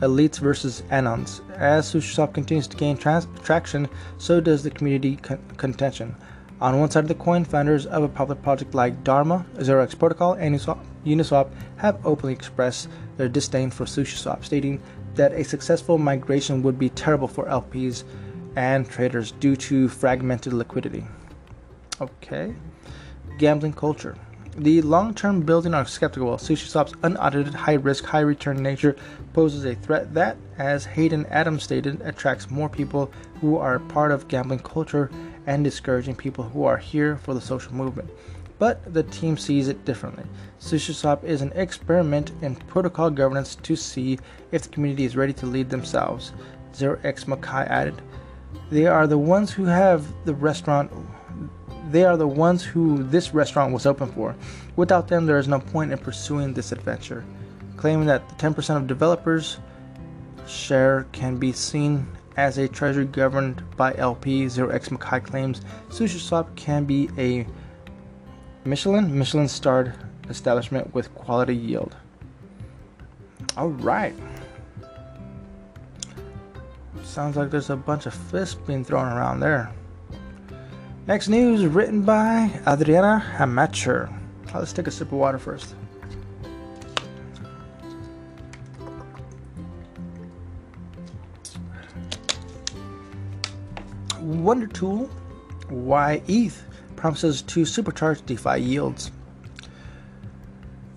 Elites 0.00 0.38
versus 0.38 0.82
Anons. 0.90 1.42
As 1.50 1.92
SushiSwap 1.92 2.32
continues 2.32 2.66
to 2.66 2.78
gain 2.78 2.96
trans- 2.96 3.28
traction, 3.42 3.90
so 4.16 4.40
does 4.40 4.62
the 4.62 4.70
community 4.70 5.16
con- 5.16 5.38
contention. 5.58 6.16
On 6.60 6.78
one 6.78 6.90
side 6.90 7.04
of 7.04 7.08
the 7.08 7.14
coin, 7.14 7.44
founders 7.44 7.84
of 7.86 8.02
a 8.02 8.08
public 8.08 8.40
project 8.42 8.74
like 8.74 9.02
Dharma, 9.02 9.44
ZeroX 9.56 9.98
Protocol, 9.98 10.34
and 10.34 10.54
Uniswap 10.54 10.78
Uniswap 11.04 11.50
have 11.76 12.04
openly 12.06 12.32
expressed 12.32 12.88
their 13.16 13.28
disdain 13.28 13.70
for 13.70 13.84
SushiSwap, 13.84 14.44
stating 14.44 14.80
that 15.14 15.32
a 15.32 15.44
successful 15.44 15.98
migration 15.98 16.62
would 16.62 16.78
be 16.78 16.88
terrible 16.90 17.28
for 17.28 17.46
LPs 17.46 18.04
and 18.56 18.88
traders 18.88 19.32
due 19.32 19.56
to 19.56 19.88
fragmented 19.88 20.52
liquidity. 20.52 21.04
Okay. 22.00 22.54
Gambling 23.38 23.74
culture. 23.74 24.16
The 24.56 24.82
long 24.82 25.14
term 25.14 25.40
building 25.40 25.74
are 25.74 25.84
skeptical. 25.84 26.36
SushiSwap's 26.36 26.94
unaudited, 27.02 27.54
high 27.54 27.74
risk, 27.74 28.04
high 28.04 28.20
return 28.20 28.62
nature 28.62 28.96
poses 29.32 29.64
a 29.64 29.74
threat 29.74 30.14
that, 30.14 30.36
as 30.58 30.84
Hayden 30.84 31.26
Adams 31.26 31.64
stated, 31.64 32.00
attracts 32.02 32.50
more 32.50 32.68
people 32.68 33.10
who 33.40 33.56
are 33.56 33.80
part 33.80 34.12
of 34.12 34.28
gambling 34.28 34.60
culture 34.60 35.10
and 35.46 35.64
discouraging 35.64 36.14
people 36.14 36.44
who 36.44 36.64
are 36.64 36.76
here 36.76 37.16
for 37.16 37.34
the 37.34 37.40
social 37.40 37.74
movement 37.74 38.10
but 38.58 38.94
the 38.94 39.02
team 39.02 39.36
sees 39.36 39.68
it 39.68 39.84
differently. 39.84 40.24
SushiSwap 40.60 41.24
is 41.24 41.42
an 41.42 41.52
experiment 41.54 42.32
in 42.42 42.56
protocol 42.56 43.10
governance 43.10 43.56
to 43.56 43.76
see 43.76 44.18
if 44.52 44.62
the 44.62 44.68
community 44.68 45.04
is 45.04 45.16
ready 45.16 45.32
to 45.34 45.46
lead 45.46 45.70
themselves. 45.70 46.32
Zero 46.74 46.98
X 47.04 47.24
Makai 47.24 47.68
added, 47.68 48.00
They 48.70 48.86
are 48.86 49.06
the 49.06 49.18
ones 49.18 49.52
who 49.52 49.64
have 49.64 50.06
the 50.24 50.34
restaurant. 50.34 50.90
They 51.90 52.04
are 52.04 52.16
the 52.16 52.28
ones 52.28 52.62
who 52.62 53.02
this 53.02 53.34
restaurant 53.34 53.72
was 53.72 53.86
open 53.86 54.10
for. 54.12 54.34
Without 54.76 55.08
them, 55.08 55.26
there 55.26 55.38
is 55.38 55.48
no 55.48 55.60
point 55.60 55.92
in 55.92 55.98
pursuing 55.98 56.54
this 56.54 56.72
adventure. 56.72 57.24
Claiming 57.76 58.06
that 58.06 58.28
the 58.28 58.34
10% 58.36 58.76
of 58.76 58.86
developers' 58.86 59.58
share 60.46 61.06
can 61.12 61.36
be 61.36 61.52
seen 61.52 62.06
as 62.36 62.58
a 62.58 62.68
treasury 62.68 63.06
governed 63.06 63.62
by 63.76 63.94
LP, 63.94 64.48
Zero 64.48 64.70
X 64.70 64.88
Makai 64.88 65.22
claims 65.22 65.60
SushiSwap 65.88 66.54
can 66.56 66.84
be 66.84 67.08
a 67.18 67.46
Michelin, 68.64 69.16
Michelin 69.16 69.46
starred 69.46 69.94
establishment 70.28 70.92
with 70.94 71.14
quality 71.14 71.54
yield. 71.54 71.94
All 73.56 73.68
right. 73.68 74.14
Sounds 77.02 77.36
like 77.36 77.50
there's 77.50 77.70
a 77.70 77.76
bunch 77.76 78.06
of 78.06 78.14
fists 78.14 78.54
being 78.54 78.84
thrown 78.84 79.12
around 79.12 79.40
there. 79.40 79.70
Next 81.06 81.28
news 81.28 81.66
written 81.66 82.02
by 82.02 82.50
Adriana 82.66 83.22
Hamacher. 83.36 84.12
Let's 84.54 84.72
take 84.72 84.86
a 84.86 84.90
sip 84.90 85.08
of 85.08 85.18
water 85.18 85.38
first. 85.38 85.74
Wonder 94.44 94.66
Tool, 94.66 95.08
YETH 95.70 96.64
promises 96.96 97.40
to 97.40 97.60
supercharge 97.62 98.26
DeFi 98.26 98.60
yields. 98.60 99.10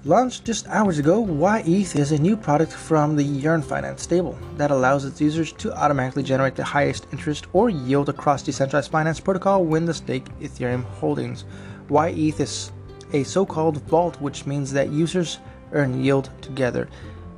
Launched 0.04 0.44
just 0.44 0.68
hours 0.68 1.00
ago, 1.00 1.26
YETH 1.26 1.96
is 1.96 2.12
a 2.12 2.18
new 2.18 2.36
product 2.36 2.74
from 2.74 3.16
the 3.16 3.24
Yearn 3.24 3.62
Finance 3.62 4.02
stable 4.02 4.38
that 4.58 4.70
allows 4.70 5.06
its 5.06 5.22
users 5.22 5.54
to 5.54 5.74
automatically 5.78 6.24
generate 6.24 6.58
the 6.58 6.64
highest 6.66 7.08
interest 7.14 7.48
or 7.54 7.70
yield 7.70 8.10
across 8.10 8.44
decentralized 8.44 8.92
finance 8.92 9.22
protocol 9.22 9.64
when 9.64 9.86
they 9.86 9.94
stake 9.94 10.26
Ethereum 10.42 10.84
holdings. 10.84 11.46
YETH 11.90 12.42
is 12.42 12.74
a 13.14 13.24
so 13.24 13.46
called 13.46 13.82
vault, 13.84 14.20
which 14.20 14.46
means 14.46 14.74
that 14.74 14.90
users 14.90 15.40
earn 15.72 16.04
yield 16.04 16.30
together. 16.42 16.90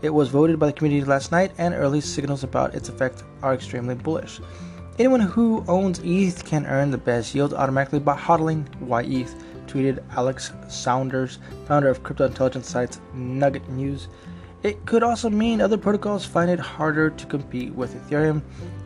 It 0.02 0.10
was 0.10 0.30
voted 0.30 0.58
by 0.58 0.66
the 0.66 0.74
community 0.74 1.06
last 1.06 1.32
night, 1.32 1.52
and 1.60 1.76
early 1.76 2.02
signals 2.02 2.44
about 2.44 2.74
its 2.74 2.90
effect 2.90 3.24
are 3.44 3.54
extremely 3.54 3.94
bullish. 3.94 4.42
Anyone 5.00 5.22
who 5.22 5.64
owns 5.70 6.02
ETH 6.04 6.44
can 6.44 6.66
earn 6.66 6.92
the 6.92 6.98
best 6.98 7.34
yield 7.34 7.54
automatically 7.54 8.00
by 8.00 8.18
hodling 8.18 8.66
YETH 8.82 9.34
tweeted 9.66 10.04
Alex 10.12 10.52
Saunders, 10.68 11.40
founder 11.66 11.88
of 11.88 12.04
crypto 12.04 12.26
intelligence 12.26 12.68
sites 12.68 13.00
Nugget 13.14 13.70
News. 13.70 14.10
It 14.62 14.86
could 14.86 15.02
also 15.02 15.30
mean 15.30 15.62
other 15.62 15.78
protocols 15.78 16.26
find 16.26 16.52
it 16.52 16.60
harder 16.60 17.12
to 17.12 17.26
compete 17.28 17.74
with 17.74 17.96
Ethereum 17.96 18.42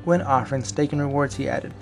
when 0.05 0.21
offering 0.21 0.63
staking 0.63 0.99
rewards, 0.99 1.33
he 1.33 1.49
added. 1.49 1.73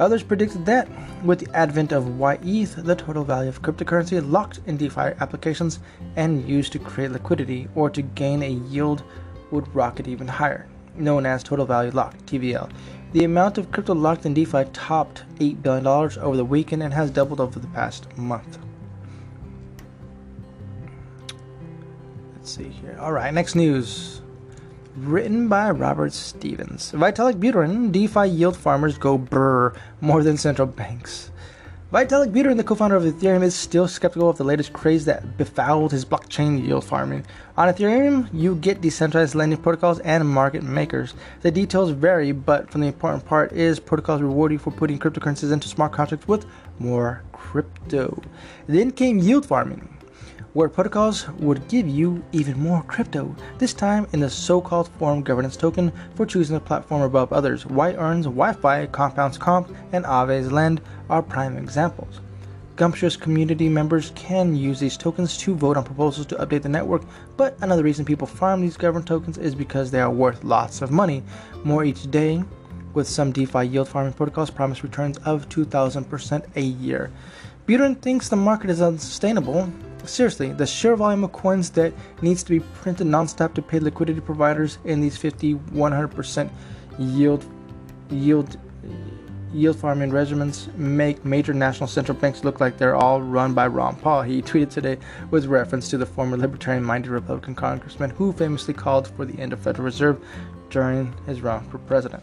Others 0.00 0.24
predicted 0.24 0.66
that, 0.66 0.88
with 1.24 1.38
the 1.38 1.56
advent 1.56 1.92
of 1.92 2.18
YETH, 2.18 2.82
the 2.82 2.96
total 2.96 3.22
value 3.22 3.50
of 3.50 3.62
cryptocurrency 3.62 4.20
locked 4.28 4.58
in 4.66 4.78
DeFi 4.78 5.14
applications 5.20 5.78
and 6.16 6.44
used 6.48 6.72
to 6.72 6.80
create 6.80 7.12
liquidity 7.12 7.68
or 7.76 7.88
to 7.88 8.02
gain 8.02 8.42
a 8.42 8.50
yield 8.50 9.04
would 9.52 9.72
rocket 9.72 10.08
even 10.08 10.26
higher, 10.26 10.66
known 10.96 11.24
as 11.24 11.44
total 11.44 11.66
value 11.66 11.92
locked 11.92 12.26
(TVL). 12.26 12.68
The 13.12 13.24
amount 13.24 13.58
of 13.58 13.72
crypto 13.72 13.94
locked 13.94 14.24
in 14.24 14.34
DeFi 14.34 14.66
topped 14.72 15.24
$8 15.40 15.62
billion 15.62 15.86
over 15.86 16.36
the 16.36 16.44
weekend 16.44 16.82
and 16.82 16.94
has 16.94 17.10
doubled 17.10 17.40
over 17.40 17.58
the 17.58 17.66
past 17.68 18.06
month. 18.16 18.58
Let's 22.36 22.52
see 22.52 22.68
here. 22.68 22.96
All 23.00 23.12
right, 23.12 23.34
next 23.34 23.56
news. 23.56 24.22
Written 24.96 25.48
by 25.48 25.70
Robert 25.70 26.12
Stevens. 26.12 26.92
Vitalik 26.92 27.40
Buterin, 27.40 27.90
DeFi 27.90 28.28
yield 28.28 28.56
farmers 28.56 28.96
go 28.96 29.18
brr 29.18 29.72
more 30.00 30.22
than 30.22 30.36
central 30.36 30.68
banks. 30.68 31.29
Vitalik 31.92 32.30
Buterin, 32.30 32.56
the 32.56 32.62
co-founder 32.62 32.94
of 32.94 33.02
Ethereum, 33.02 33.42
is 33.42 33.52
still 33.52 33.88
skeptical 33.88 34.30
of 34.30 34.38
the 34.38 34.44
latest 34.44 34.72
craze 34.72 35.06
that 35.06 35.36
befouled 35.36 35.90
his 35.90 36.04
blockchain 36.04 36.64
yield 36.64 36.84
farming. 36.84 37.26
On 37.56 37.66
Ethereum, 37.66 38.28
you 38.32 38.54
get 38.54 38.80
decentralized 38.80 39.34
lending 39.34 39.60
protocols 39.60 39.98
and 39.98 40.28
market 40.28 40.62
makers. 40.62 41.14
The 41.40 41.50
details 41.50 41.90
vary, 41.90 42.30
but 42.30 42.70
from 42.70 42.82
the 42.82 42.86
important 42.86 43.24
part 43.26 43.50
is 43.50 43.80
protocols 43.80 44.22
reward 44.22 44.52
you 44.52 44.58
for 44.58 44.70
putting 44.70 45.00
cryptocurrencies 45.00 45.50
into 45.50 45.66
smart 45.66 45.90
contracts 45.90 46.28
with 46.28 46.46
more 46.78 47.24
crypto. 47.32 48.22
Then 48.68 48.92
came 48.92 49.18
yield 49.18 49.44
farming 49.44 49.99
where 50.52 50.68
protocols 50.68 51.28
would 51.38 51.66
give 51.68 51.86
you 51.86 52.22
even 52.32 52.58
more 52.58 52.82
crypto, 52.82 53.34
this 53.58 53.72
time 53.72 54.06
in 54.12 54.20
the 54.20 54.28
so 54.28 54.60
called 54.60 54.88
Forum 54.98 55.22
Governance 55.22 55.56
token 55.56 55.92
for 56.14 56.26
choosing 56.26 56.54
the 56.54 56.60
platform 56.60 57.02
above 57.02 57.32
others. 57.32 57.64
Yearn's, 57.66 58.26
YFI, 58.26 58.90
Compound's 58.90 59.38
Comp, 59.38 59.74
and 59.92 60.04
Aave's 60.04 60.50
Lend 60.50 60.80
are 61.08 61.22
prime 61.22 61.56
examples. 61.56 62.20
Gumptious 62.74 63.20
community 63.20 63.68
members 63.68 64.10
can 64.14 64.56
use 64.56 64.80
these 64.80 64.96
tokens 64.96 65.36
to 65.36 65.54
vote 65.54 65.76
on 65.76 65.84
proposals 65.84 66.26
to 66.26 66.36
update 66.36 66.62
the 66.62 66.68
network, 66.68 67.02
but 67.36 67.56
another 67.60 67.82
reason 67.82 68.04
people 68.04 68.26
farm 68.26 68.60
these 68.60 68.76
governance 68.76 69.06
tokens 69.06 69.38
is 69.38 69.54
because 69.54 69.90
they 69.90 70.00
are 70.00 70.10
worth 70.10 70.42
lots 70.42 70.82
of 70.82 70.90
money, 70.90 71.22
more 71.62 71.84
each 71.84 72.10
day, 72.10 72.42
with 72.94 73.06
some 73.06 73.30
DeFi 73.30 73.66
yield 73.66 73.88
farming 73.88 74.14
protocols 74.14 74.50
promise 74.50 74.82
returns 74.82 75.18
of 75.18 75.48
2000% 75.48 76.56
a 76.56 76.60
year. 76.60 77.10
Buterin 77.66 78.00
thinks 78.00 78.28
the 78.28 78.36
market 78.36 78.70
is 78.70 78.80
unsustainable 78.80 79.70
Seriously, 80.04 80.52
the 80.52 80.66
sheer 80.66 80.96
volume 80.96 81.24
of 81.24 81.32
coins 81.32 81.70
that 81.70 81.92
needs 82.22 82.42
to 82.42 82.50
be 82.50 82.60
printed 82.60 83.06
nonstop 83.06 83.54
to 83.54 83.62
pay 83.62 83.78
liquidity 83.78 84.20
providers 84.20 84.78
in 84.84 85.00
these 85.00 85.16
50, 85.16 85.54
100% 85.54 86.50
yield 86.98 87.44
yield 88.10 88.58
yield 89.52 89.76
farming 89.76 90.10
regimens 90.10 90.72
make 90.76 91.24
major 91.24 91.52
national 91.52 91.88
central 91.88 92.16
banks 92.16 92.44
look 92.44 92.60
like 92.60 92.78
they're 92.78 92.94
all 92.94 93.20
run 93.20 93.52
by 93.52 93.66
Ron 93.66 93.96
Paul. 93.96 94.22
He 94.22 94.42
tweeted 94.42 94.70
today 94.70 94.98
with 95.30 95.46
reference 95.46 95.88
to 95.90 95.98
the 95.98 96.06
former 96.06 96.36
libertarian-minded 96.36 97.10
Republican 97.10 97.54
congressman 97.54 98.10
who 98.10 98.32
famously 98.32 98.74
called 98.74 99.08
for 99.08 99.24
the 99.24 99.38
end 99.40 99.52
of 99.52 99.58
Federal 99.60 99.84
Reserve 99.84 100.24
during 100.70 101.12
his 101.26 101.40
run 101.40 101.68
for 101.68 101.78
president. 101.78 102.22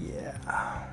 Yeah. 0.00 0.86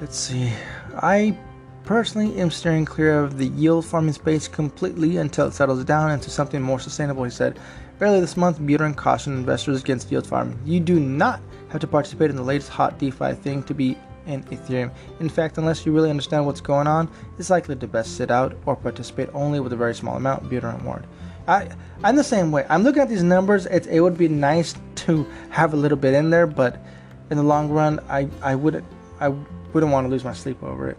Let's 0.00 0.18
see. 0.18 0.50
I 0.96 1.36
personally 1.84 2.40
am 2.40 2.50
steering 2.50 2.84
clear 2.84 3.20
of 3.20 3.36
the 3.36 3.48
yield 3.48 3.84
farming 3.84 4.14
space 4.14 4.48
completely 4.48 5.18
until 5.18 5.46
it 5.46 5.52
settles 5.52 5.84
down 5.84 6.10
into 6.10 6.30
something 6.30 6.62
more 6.62 6.80
sustainable, 6.80 7.24
he 7.24 7.30
said. 7.30 7.58
Earlier 8.00 8.20
this 8.20 8.36
month, 8.36 8.58
Buterin 8.58 8.96
cautioned 8.96 9.36
investors 9.36 9.82
against 9.82 10.10
yield 10.10 10.26
farming. 10.26 10.58
You 10.64 10.80
do 10.80 10.98
not 10.98 11.40
have 11.68 11.80
to 11.82 11.86
participate 11.86 12.30
in 12.30 12.36
the 12.36 12.42
latest 12.42 12.70
hot 12.70 12.98
DeFi 12.98 13.34
thing 13.34 13.62
to 13.64 13.74
be 13.74 13.98
in 14.26 14.42
Ethereum. 14.44 14.90
In 15.20 15.28
fact, 15.28 15.58
unless 15.58 15.84
you 15.84 15.92
really 15.92 16.10
understand 16.10 16.46
what's 16.46 16.60
going 16.60 16.86
on, 16.86 17.10
it's 17.38 17.50
likely 17.50 17.76
to 17.76 17.86
best 17.86 18.16
sit 18.16 18.30
out 18.30 18.56
or 18.64 18.74
participate 18.74 19.28
only 19.34 19.60
with 19.60 19.72
a 19.72 19.76
very 19.76 19.94
small 19.94 20.16
amount, 20.16 20.48
Buterin 20.48 20.82
warned. 20.82 21.06
I, 21.46 21.68
I'm 22.02 22.16
the 22.16 22.24
same 22.24 22.50
way. 22.50 22.64
I'm 22.70 22.82
looking 22.82 23.02
at 23.02 23.10
these 23.10 23.22
numbers. 23.22 23.66
It, 23.66 23.86
it 23.88 24.00
would 24.00 24.16
be 24.16 24.28
nice 24.28 24.74
to 24.96 25.26
have 25.50 25.74
a 25.74 25.76
little 25.76 25.98
bit 25.98 26.14
in 26.14 26.30
there, 26.30 26.46
but 26.46 26.82
in 27.30 27.36
the 27.36 27.42
long 27.42 27.68
run, 27.68 28.00
I, 28.08 28.28
I 28.42 28.54
wouldn't 28.54 28.84
I 29.20 29.28
wouldn't 29.28 29.92
want 29.92 30.06
to 30.06 30.08
lose 30.08 30.24
my 30.24 30.32
sleep 30.32 30.62
over 30.62 30.88
it 30.88 30.98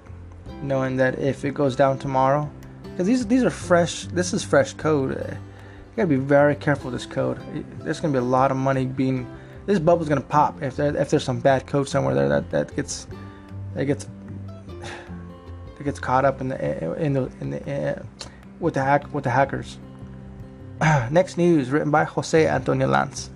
knowing 0.61 0.97
that 0.97 1.19
if 1.19 1.45
it 1.45 1.53
goes 1.53 1.75
down 1.75 1.99
tomorrow, 1.99 2.49
because 2.95 3.07
these 3.07 3.27
these 3.27 3.43
are 3.43 3.49
fresh. 3.49 4.05
This 4.05 4.33
is 4.33 4.43
fresh 4.43 4.73
code. 4.73 5.17
Eh? 5.17 5.33
You 5.33 5.97
gotta 5.97 6.07
be 6.07 6.15
very 6.15 6.55
careful 6.55 6.91
with 6.91 6.99
this 6.99 7.05
code. 7.05 7.39
There's 7.79 7.99
gonna 7.99 8.13
be 8.13 8.19
a 8.19 8.21
lot 8.21 8.51
of 8.51 8.57
money 8.57 8.85
being. 8.85 9.27
This 9.65 9.79
bubble's 9.79 10.07
gonna 10.07 10.21
pop 10.21 10.61
if 10.61 10.77
there 10.77 10.95
if 10.95 11.09
there's 11.09 11.23
some 11.23 11.39
bad 11.39 11.67
code 11.67 11.89
somewhere 11.89 12.15
there 12.15 12.29
that, 12.29 12.51
that 12.51 12.75
gets 12.75 13.07
that 13.73 13.85
gets 13.85 14.07
that 14.67 15.83
gets 15.83 15.99
caught 15.99 16.23
up 16.23 16.39
in 16.39 16.47
the 16.47 16.63
eh, 16.63 16.77
eh, 16.81 16.93
in 17.03 17.13
the 17.13 17.31
in 17.41 17.49
the 17.49 17.97
uh, 17.97 18.03
with 18.59 18.75
the 18.75 18.83
hack 18.83 19.13
with 19.13 19.25
the 19.25 19.29
hackers. 19.29 19.77
Next 21.11 21.37
news 21.37 21.69
written 21.69 21.91
by 21.91 22.05
Jose 22.05 22.47
Antonio 22.47 22.87
Lanz. 22.87 23.29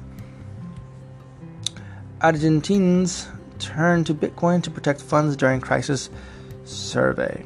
Argentines 2.22 3.28
turn 3.60 4.04
to 4.06 4.14
Bitcoin 4.14 4.64
to 4.64 4.72
protect 4.72 5.02
funds 5.02 5.36
during 5.36 5.60
crisis 5.60 6.10
survey. 6.70 7.46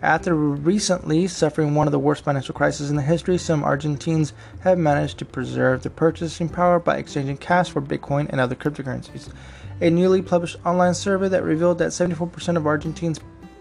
After 0.00 0.32
recently 0.32 1.26
suffering 1.26 1.74
one 1.74 1.88
of 1.88 1.92
the 1.92 1.98
worst 1.98 2.22
financial 2.22 2.54
crises 2.54 2.88
in 2.88 2.94
the 2.94 3.02
history, 3.02 3.36
some 3.36 3.64
Argentines 3.64 4.32
have 4.60 4.78
managed 4.78 5.18
to 5.18 5.24
preserve 5.24 5.82
their 5.82 5.90
purchasing 5.90 6.48
power 6.48 6.78
by 6.78 6.98
exchanging 6.98 7.38
cash 7.38 7.70
for 7.70 7.82
Bitcoin 7.82 8.28
and 8.28 8.40
other 8.40 8.54
cryptocurrencies. 8.54 9.32
A 9.80 9.90
newly 9.90 10.22
published 10.22 10.56
online 10.64 10.94
survey 10.94 11.28
that 11.28 11.42
revealed 11.42 11.78
that 11.78 11.88
74% 11.88 12.56
of 12.56 12.66
Argentines 12.66 13.18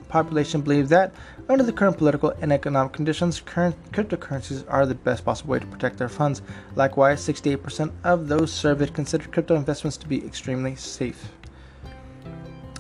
population 0.10 0.62
believe 0.62 0.90
that, 0.90 1.12
under 1.50 1.64
the 1.64 1.74
current 1.74 1.98
political 1.98 2.30
and 2.42 2.52
economic 2.52 2.94
conditions, 2.94 3.42
current 3.42 3.76
cryptocurrencies 3.92 4.64
are 4.68 4.86
the 4.86 4.96
best 4.96 5.26
possible 5.26 5.54
way 5.54 5.60
to 5.60 5.66
protect 5.66 5.98
their 5.98 6.10
funds. 6.10 6.44
Likewise, 6.76 7.28
68% 7.28 7.92
of 8.04 8.28
those 8.28 8.52
surveyed 8.52 8.94
consider 8.94 9.28
crypto 9.28 9.56
investments 9.56 9.98
to 9.98 10.08
be 10.08 10.24
extremely 10.24 10.76
safe. 10.76 11.32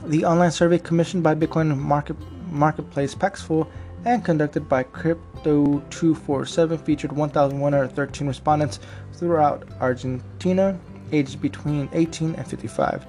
The 0.05 0.25
online 0.25 0.51
survey 0.51 0.77
commissioned 0.77 1.23
by 1.23 1.33
Bitcoin 1.36 1.75
market, 1.77 2.15
marketplace 2.51 3.15
Paxful 3.15 3.67
and 4.05 4.23
conducted 4.23 4.69
by 4.69 4.83
Crypto247 4.83 6.79
featured 6.86 7.12
1,113 7.12 8.27
respondents 8.27 8.79
throughout 9.13 9.67
Argentina, 9.79 10.79
aged 11.12 11.41
between 11.41 11.89
18 11.93 12.36
and 12.36 12.47
55. 12.47 13.05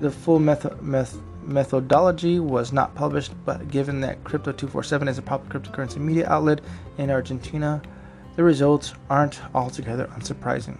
The 0.00 0.10
full 0.10 0.38
method, 0.38 0.82
meth- 0.82 1.18
methodology 1.42 2.38
was 2.40 2.72
not 2.72 2.94
published, 2.94 3.32
but 3.46 3.68
given 3.68 4.00
that 4.02 4.22
Crypto247 4.22 5.08
is 5.08 5.16
a 5.18 5.22
popular 5.22 5.58
cryptocurrency 5.58 5.96
media 5.96 6.28
outlet 6.28 6.60
in 6.98 7.10
Argentina, 7.10 7.80
the 8.36 8.44
results 8.44 8.92
aren't 9.08 9.40
altogether 9.54 10.08
unsurprising. 10.14 10.78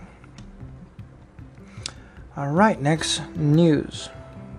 All 2.36 2.48
right, 2.48 2.80
next 2.80 3.22
news 3.34 4.10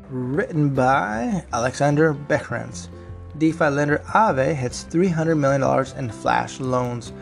written 0.10 0.74
by 0.74 1.44
Alexander 1.54 2.14
Behrens. 2.14 2.90
DeFi 3.38 3.70
lender 3.70 4.00
Aave 4.08 4.54
hits 4.54 4.86
$300 4.86 5.38
million 5.38 5.64
in 5.98 6.12
flash 6.12 6.60
loans. 6.60 7.14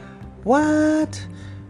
What? 0.43 1.25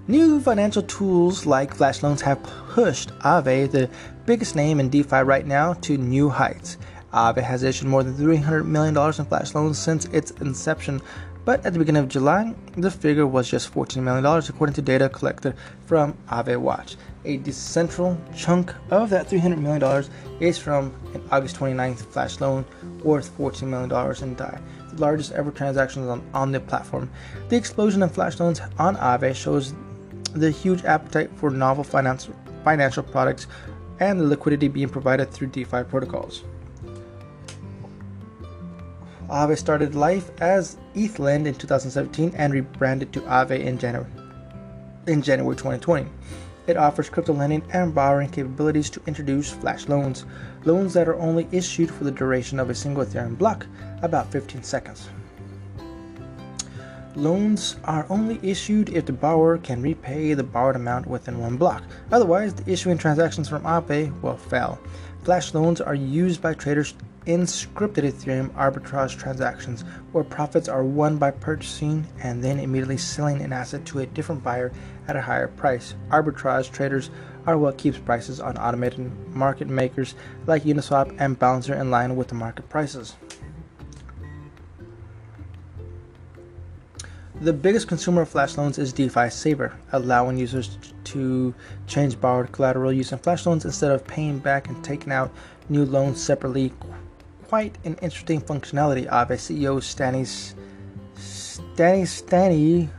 New 0.07 0.39
financial 0.39 0.83
tools 0.83 1.45
like 1.45 1.73
flash 1.73 2.01
loans 2.03 2.21
have 2.21 2.41
pushed 2.43 3.09
Aave, 3.19 3.71
the 3.71 3.89
biggest 4.25 4.55
name 4.55 4.79
in 4.79 4.89
DeFi 4.89 5.17
right 5.17 5.45
now, 5.45 5.73
to 5.73 5.97
new 5.97 6.29
heights. 6.29 6.77
Aave 7.13 7.41
has 7.41 7.63
issued 7.63 7.87
more 7.87 8.03
than 8.03 8.13
$300 8.13 8.65
million 8.65 8.95
in 8.95 9.25
flash 9.25 9.55
loans 9.55 9.79
since 9.79 10.05
its 10.05 10.31
inception, 10.31 11.01
but 11.47 11.65
at 11.65 11.71
the 11.71 11.79
beginning 11.79 12.03
of 12.03 12.09
July, 12.09 12.53
the 12.75 12.91
figure 12.91 13.25
was 13.25 13.49
just 13.49 13.73
$14 13.73 14.03
million 14.03 14.25
according 14.25 14.73
to 14.73 14.81
data 14.81 15.07
collected 15.07 15.55
from 15.85 16.13
Aave 16.27 16.57
Watch. 16.57 16.97
A 17.23 17.37
decentral 17.37 18.17
chunk 18.35 18.73
of 18.91 19.09
that 19.11 19.29
$300 19.29 19.57
million 19.57 20.03
is 20.41 20.57
from 20.57 20.93
an 21.13 21.23
August 21.31 21.55
29th 21.55 21.99
flash 21.99 22.41
loan 22.41 22.65
worth 23.01 23.31
$14 23.37 23.61
million 23.61 23.89
in 24.21 24.35
DAI. 24.35 24.59
The 24.91 24.99
largest 24.99 25.31
ever 25.31 25.51
transactions 25.51 26.09
on, 26.09 26.21
on 26.33 26.51
the 26.51 26.59
platform. 26.59 27.09
The 27.47 27.55
explosion 27.55 28.03
in 28.03 28.09
flash 28.09 28.41
loans 28.41 28.59
on 28.77 28.97
Aave 28.97 29.33
shows 29.33 29.73
the 30.33 30.51
huge 30.51 30.83
appetite 30.83 31.31
for 31.37 31.49
novel 31.49 31.85
finance, 31.85 32.27
financial 32.65 33.03
products 33.03 33.47
and 34.01 34.19
the 34.19 34.25
liquidity 34.25 34.67
being 34.67 34.89
provided 34.89 35.31
through 35.31 35.47
DeFi 35.47 35.85
protocols. 35.85 36.43
Aave 39.29 39.57
started 39.57 39.93
life 39.93 40.31
as 40.39 40.77
ETHLend 40.95 41.47
in 41.47 41.55
2017 41.55 42.33
and 42.35 42.53
rebranded 42.53 43.11
to 43.13 43.21
Aave 43.21 43.59
in 43.59 43.77
January 43.77 44.09
in 45.07 45.21
January 45.21 45.55
2020. 45.55 46.09
It 46.67 46.77
offers 46.77 47.09
crypto 47.09 47.33
lending 47.33 47.63
and 47.71 47.95
borrowing 47.95 48.29
capabilities 48.29 48.89
to 48.91 49.01
introduce 49.07 49.51
flash 49.51 49.87
loans, 49.87 50.25
loans 50.65 50.93
that 50.93 51.07
are 51.07 51.19
only 51.19 51.47
issued 51.51 51.89
for 51.89 52.03
the 52.03 52.11
duration 52.11 52.59
of 52.59 52.69
a 52.69 52.75
single 52.75 53.05
Ethereum 53.05 53.37
block, 53.37 53.65
about 54.01 54.31
15 54.31 54.63
seconds. 54.63 55.09
Loans 57.15 57.77
are 57.85 58.05
only 58.09 58.39
issued 58.43 58.89
if 58.89 59.05
the 59.05 59.13
borrower 59.13 59.57
can 59.57 59.81
repay 59.81 60.33
the 60.33 60.43
borrowed 60.43 60.75
amount 60.75 61.07
within 61.07 61.39
one 61.39 61.57
block. 61.57 61.83
Otherwise, 62.11 62.53
the 62.53 62.69
issuing 62.71 62.97
transactions 62.97 63.49
from 63.49 63.63
Aave 63.63 64.21
will 64.21 64.37
fail. 64.37 64.77
Flash 65.23 65.53
loans 65.53 65.81
are 65.81 65.95
used 65.95 66.41
by 66.41 66.53
traders 66.53 66.93
in 67.27 67.41
scripted 67.41 68.09
Ethereum 68.09 68.49
arbitrage 68.51 69.17
transactions 69.17 69.83
where 70.13 70.23
profits 70.23 70.69
are 70.69 70.83
won 70.83 71.17
by 71.17 71.29
purchasing 71.29 72.07
and 72.23 72.41
then 72.41 72.57
immediately 72.57 72.97
selling 72.97 73.41
an 73.41 73.51
asset 73.51 73.85
to 73.85 73.99
a 73.99 74.05
different 74.05 74.41
buyer 74.43 74.71
at 75.09 75.17
a 75.17 75.21
higher 75.21 75.49
price. 75.49 75.93
Arbitrage 76.09 76.71
traders 76.71 77.09
are 77.45 77.57
what 77.57 77.77
keeps 77.77 77.97
prices 77.97 78.39
on 78.39 78.57
automated 78.57 79.11
market 79.35 79.67
makers 79.67 80.15
like 80.45 80.63
Uniswap 80.63 81.13
and 81.19 81.37
Balancer 81.37 81.75
in 81.75 81.91
line 81.91 82.15
with 82.15 82.29
the 82.29 82.35
market 82.35 82.69
prices. 82.69 83.15
The 87.41 87.53
biggest 87.53 87.87
consumer 87.87 88.23
of 88.23 88.29
flash 88.29 88.57
loans 88.57 88.79
is 88.79 88.91
DeFi 88.93 89.29
Saver, 89.29 89.77
allowing 89.91 90.37
users 90.37 90.77
to 91.03 91.53
change 91.85 92.19
borrowed 92.19 92.51
collateral 92.51 92.91
using 92.91 93.19
flash 93.19 93.45
loans 93.45 93.63
instead 93.63 93.91
of 93.91 94.07
paying 94.07 94.39
back 94.39 94.69
and 94.69 94.83
taking 94.83 95.11
out 95.11 95.31
new 95.69 95.85
loans 95.85 96.23
separately. 96.23 96.73
Quite 97.47 97.77
an 97.85 97.95
interesting 98.01 98.41
functionality. 98.41 99.07
Aave 99.07 99.37
CEO 99.39 99.79
Stanis 99.79 100.53
Stani 101.15 102.03
Stani 102.03 102.89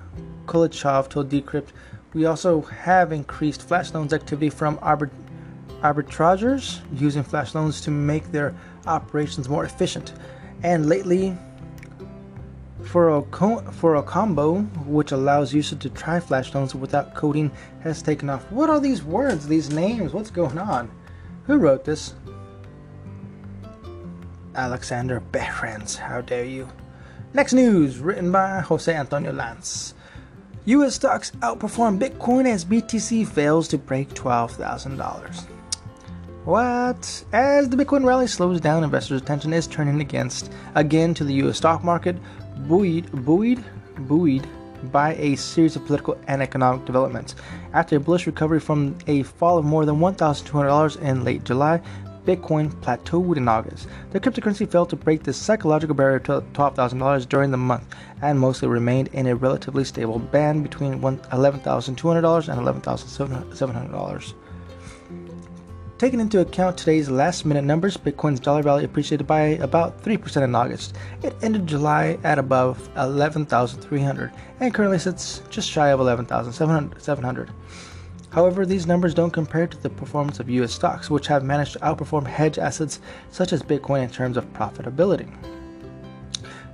Kulechov 0.47 1.11
told 1.11 1.29
Decrypt, 1.29 1.69
"We 2.15 2.25
also 2.25 2.63
have 2.63 3.13
increased 3.13 3.61
flash 3.61 3.93
loans 3.93 4.15
activity 4.15 4.49
from 4.49 4.79
arbit- 4.79 5.11
arbitragers 5.83 6.81
using 6.95 7.23
flash 7.23 7.55
loans 7.55 7.83
to 7.83 7.91
make 7.91 8.33
their 8.33 8.55
operations 8.87 9.51
more 9.51 9.65
efficient, 9.67 10.15
and 10.63 10.87
lately." 10.87 11.37
For 12.85 13.19
a, 13.19 13.23
co- 13.23 13.61
Furucombo 13.79 14.65
which 14.87 15.13
allows 15.13 15.53
users 15.53 15.79
to 15.81 15.91
try 15.91 16.21
flash 16.21 16.55
loans 16.55 16.75
without 16.75 17.15
coding 17.15 17.51
has 17.81 18.01
taken 18.01 18.31
off. 18.31 18.51
What 18.51 18.71
are 18.71 18.81
these 18.81 19.05
words, 19.05 19.47
these 19.47 19.69
names? 19.69 20.15
What's 20.15 20.31
going 20.31 20.57
on? 20.57 20.89
Who 21.45 21.59
wrote 21.59 21.85
this? 21.85 22.15
Alexander 24.59 25.21
Behrens, 25.21 25.95
how 25.95 26.21
dare 26.21 26.45
you? 26.45 26.69
Next 27.33 27.53
news, 27.53 28.01
written 28.01 28.33
by 28.33 28.59
Jose 28.59 28.93
Antonio 28.93 29.33
Lanz. 29.33 29.95
US 30.65 30.97
stocks 30.97 31.31
outperform 31.43 32.01
Bitcoin 32.01 32.45
as 32.45 32.65
BTC 32.65 33.29
fails 33.29 33.69
to 33.69 33.79
break 33.79 34.09
$12,000. 34.11 35.47
What? 36.45 37.25
As 37.33 37.69
the 37.69 37.77
Bitcoin 37.77 38.05
rally 38.05 38.27
slows 38.27 38.61
down, 38.61 38.83
investors' 38.83 39.23
attention 39.23 39.53
is 39.53 39.69
turning 39.69 40.01
against 40.01 40.51
again 40.75 41.15
to 41.15 41.23
the 41.23 41.35
US 41.35 41.59
stock 41.59 41.85
market, 41.85 42.17
buoyed, 42.67 43.13
buoyed, 43.25 43.65
buoyed 44.09 44.45
by 44.91 45.15
a 45.15 45.37
series 45.37 45.77
of 45.77 45.87
political 45.87 46.19
and 46.27 46.43
economic 46.43 46.85
developments. 46.85 47.37
After 47.75 47.97
a 47.97 48.01
bullish 48.01 48.27
recovery 48.27 48.61
from 48.61 48.99
a 49.07 49.23
fall 49.23 49.59
of 49.59 49.65
more 49.65 49.85
than 49.85 50.01
$1,200 50.01 51.01
in 51.01 51.23
late 51.23 51.45
July, 51.45 51.81
Bitcoin 52.29 52.71
plateaued 52.83 53.39
in 53.39 53.49
August. 53.49 53.89
The 54.11 54.21
cryptocurrency 54.21 54.71
failed 54.71 54.91
to 54.91 54.97
break 54.97 55.23
the 55.23 55.33
psychological 55.33 55.95
barrier 55.95 56.19
to 56.19 56.43
$12,000 56.53 57.27
during 57.27 57.51
the 57.51 57.57
month 57.57 57.95
and 58.21 58.39
mostly 58.39 58.69
remained 58.69 59.09
in 59.15 59.29
a 59.29 59.35
relatively 59.35 59.83
stable 59.83 60.19
band 60.19 60.63
between 60.63 61.01
$11,200 61.01 62.49
and 62.49 62.83
$11,700. 62.85 64.35
Taking 65.97 66.21
into 66.21 66.41
account 66.41 66.77
today's 66.77 67.09
last 67.09 67.47
minute 67.47 67.65
numbers, 67.65 67.97
Bitcoin's 67.97 68.41
dollar 68.41 68.63
value 68.63 68.85
appreciated 68.85 69.27
by 69.27 69.41
about 69.41 70.03
3% 70.03 70.43
in 70.43 70.55
August. 70.55 70.97
It 71.23 71.35
ended 71.41 71.67
July 71.67 72.19
at 72.25 72.39
above 72.39 72.91
$11,300, 72.95 74.31
and 74.61 74.75
currently 74.75 74.99
sits 74.99 75.41
just 75.49 75.71
shy 75.71 75.89
of 75.89 75.99
11,700. 75.99 77.51
However, 78.31 78.67
these 78.67 78.87
numbers 78.87 79.15
don't 79.15 79.31
compare 79.31 79.67
to 79.67 79.77
the 79.83 79.91
performance 79.91 80.41
of 80.41 80.51
US 80.51 80.73
stocks, 80.73 81.11
which 81.11 81.27
have 81.27 81.45
managed 81.45 81.75
to 81.75 81.79
outperform 81.81 82.27
hedge 82.27 82.59
assets 82.59 83.01
such 83.31 83.53
as 83.53 83.63
Bitcoin 83.63 84.03
in 84.03 84.11
terms 84.11 84.37
of 84.37 84.53
profitability. 84.53 85.29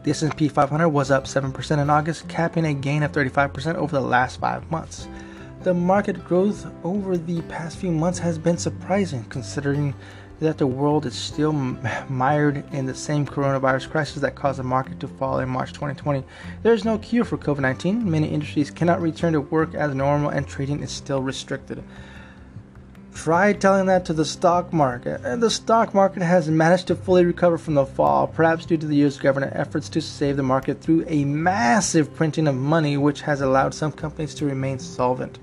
The 0.03 0.11
S&P 0.11 0.49
500 0.49 0.89
was 0.89 1.11
up 1.11 1.25
7% 1.25 1.79
in 1.79 1.89
August, 1.89 2.29
capping 2.29 2.67
a 2.67 2.75
gain 2.75 3.03
of 3.03 3.13
35% 3.13 3.77
over 3.77 3.97
the 3.97 4.07
last 4.07 4.39
5 4.41 4.71
months 4.71 5.09
the 5.65 5.73
market 5.73 6.23
growth 6.27 6.67
over 6.85 7.17
the 7.17 7.41
past 7.43 7.79
few 7.79 7.91
months 7.91 8.19
has 8.19 8.37
been 8.37 8.59
surprising 8.59 9.25
considering 9.31 9.95
that 10.45 10.59
the 10.59 10.67
world 10.67 11.07
is 11.07 11.15
still 11.15 11.53
mired 11.53 12.65
in 12.73 12.87
the 12.87 12.95
same 12.95 13.27
coronavirus 13.27 13.91
crisis 13.91 14.23
that 14.23 14.35
caused 14.35 14.59
the 14.59 14.63
market 14.63 15.01
to 15.01 15.09
fall 15.09 15.41
in 15.41 15.49
March 15.49 15.73
2020. 15.73 16.25
There 16.63 16.73
is 16.73 16.85
no 16.85 16.99
cure 16.99 17.25
for 17.25 17.37
COVID 17.37 17.61
19. 17.61 18.11
Many 18.11 18.29
industries 18.29 18.71
cannot 18.71 19.01
return 19.01 19.33
to 19.33 19.41
work 19.41 19.75
as 19.75 19.95
normal, 19.95 20.31
and 20.31 20.47
trading 20.47 20.81
is 20.81 20.91
still 20.91 21.23
restricted. 21.23 21.83
Try 23.15 23.53
telling 23.53 23.87
that 23.87 24.05
to 24.07 24.13
the 24.13 24.25
stock 24.25 24.73
market. 24.73 25.21
And 25.25 25.43
the 25.43 25.51
stock 25.51 25.95
market 25.95 26.23
has 26.23 26.49
managed 26.49 26.89
to 26.89 26.97
fully 26.97 27.25
recover 27.25 27.57
from 27.57 27.75
the 27.75 27.87
fall, 27.87 28.27
perhaps 28.27 28.67
due 28.67 28.77
to 28.77 28.87
the 28.87 29.05
US 29.07 29.19
government 29.19 29.53
efforts 29.55 29.89
to 29.91 30.01
save 30.01 30.37
the 30.37 30.43
market 30.43 30.81
through 30.81 31.05
a 31.07 31.25
massive 31.25 32.15
printing 32.15 32.49
of 32.49 32.57
money, 32.57 32.97
which 32.97 33.23
has 33.23 33.41
allowed 33.41 33.73
some 33.73 33.93
companies 33.93 34.35
to 34.35 34.47
remain 34.47 34.79
solvent. 34.79 35.39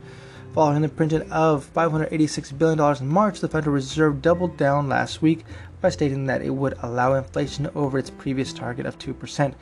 Following 0.54 0.82
the 0.82 0.90
printing 0.90 1.32
of 1.32 1.72
$586 1.74 2.58
billion 2.58 2.98
in 3.02 3.08
March, 3.08 3.40
the 3.40 3.48
Federal 3.48 3.74
Reserve 3.74 4.22
doubled 4.22 4.58
down 4.58 4.90
last 4.90 5.22
week 5.22 5.46
by 5.80 5.90
stating 5.90 6.26
that 6.26 6.42
it 6.42 6.50
would 6.50 6.78
allow 6.82 7.14
inflation 7.14 7.70
over 7.74 7.98
its 7.98 8.10
previous 8.10 8.52
target 8.52 8.86
of 8.86 9.00
2%. 9.00 9.54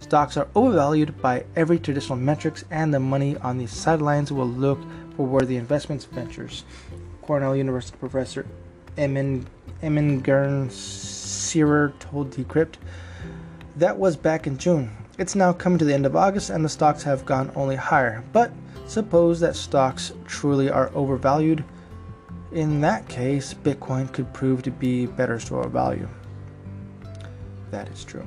Stocks 0.00 0.38
are 0.38 0.48
overvalued 0.54 1.20
by 1.20 1.44
every 1.54 1.78
traditional 1.78 2.16
metrics, 2.16 2.64
and 2.70 2.94
the 2.94 2.98
money 2.98 3.36
on 3.36 3.58
the 3.58 3.66
sidelines 3.66 4.32
will 4.32 4.48
look 4.48 4.78
for 5.16 5.26
worthy 5.26 5.56
investments 5.56 6.06
ventures. 6.06 6.64
Cornell 7.20 7.54
University 7.54 7.98
professor 7.98 8.46
Emin, 8.96 9.46
Gün 9.82 10.70
Sirer 10.70 11.92
told 12.00 12.30
Decrypt. 12.30 12.76
That 13.76 13.98
was 13.98 14.16
back 14.16 14.46
in 14.46 14.56
June. 14.56 14.96
It's 15.18 15.34
now 15.34 15.52
coming 15.52 15.78
to 15.78 15.84
the 15.84 15.92
end 15.92 16.06
of 16.06 16.16
August, 16.16 16.48
and 16.48 16.64
the 16.64 16.70
stocks 16.70 17.02
have 17.02 17.26
gone 17.26 17.52
only 17.54 17.76
higher. 17.76 18.24
But 18.32 18.50
Suppose 18.88 19.38
that 19.40 19.54
stocks 19.54 20.12
truly 20.24 20.70
are 20.70 20.90
overvalued. 20.94 21.62
In 22.52 22.80
that 22.80 23.06
case, 23.06 23.52
Bitcoin 23.52 24.10
could 24.10 24.32
prove 24.32 24.62
to 24.62 24.70
be 24.70 25.04
better 25.04 25.38
store 25.38 25.66
of 25.66 25.72
value. 25.72 26.08
That 27.70 27.88
is 27.90 28.02
true. 28.02 28.26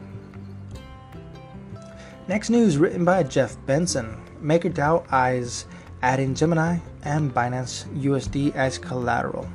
Next 2.28 2.52
news 2.52 2.78
written 2.78 3.04
by 3.04 3.24
Jeff 3.24 3.58
Benson. 3.66 4.22
MakerDAO 4.40 5.12
eyes 5.12 5.66
adding 6.04 6.36
Gemini 6.36 6.78
and 7.04 7.34
Binance 7.34 7.86
USD 8.00 8.56
as 8.56 8.78
collateral. 8.78 9.48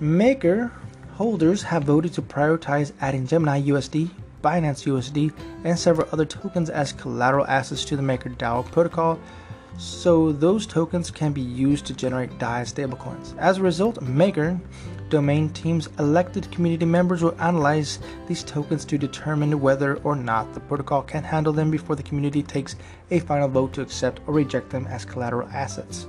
Maker 0.00 0.72
holders 1.14 1.62
have 1.62 1.84
voted 1.84 2.12
to 2.14 2.20
prioritize 2.20 2.92
adding 3.00 3.28
Gemini 3.28 3.62
USD, 3.62 4.10
Binance 4.46 4.86
USD, 4.86 5.32
and 5.64 5.76
several 5.76 6.08
other 6.12 6.24
tokens 6.24 6.70
as 6.70 6.92
collateral 6.92 7.44
assets 7.48 7.84
to 7.86 7.96
the 7.96 8.02
MakerDAO 8.02 8.70
protocol 8.70 9.18
so 9.76 10.30
those 10.30 10.66
tokens 10.66 11.10
can 11.10 11.32
be 11.32 11.40
used 11.40 11.84
to 11.86 11.94
generate 11.94 12.38
DAI 12.38 12.62
stablecoins. 12.62 13.36
As 13.38 13.58
a 13.58 13.62
result, 13.62 14.00
Maker 14.00 14.58
domain 15.08 15.48
teams 15.50 15.88
elected 15.98 16.50
community 16.52 16.84
members 16.84 17.22
will 17.22 17.40
analyze 17.40 17.98
these 18.28 18.44
tokens 18.44 18.84
to 18.84 18.98
determine 18.98 19.60
whether 19.60 19.96
or 19.98 20.14
not 20.14 20.54
the 20.54 20.60
protocol 20.60 21.02
can 21.02 21.24
handle 21.24 21.52
them 21.52 21.70
before 21.70 21.96
the 21.96 22.02
community 22.02 22.42
takes 22.42 22.76
a 23.10 23.18
final 23.20 23.48
vote 23.48 23.72
to 23.72 23.82
accept 23.82 24.20
or 24.26 24.34
reject 24.34 24.70
them 24.70 24.86
as 24.86 25.04
collateral 25.04 25.48
assets. 25.48 26.06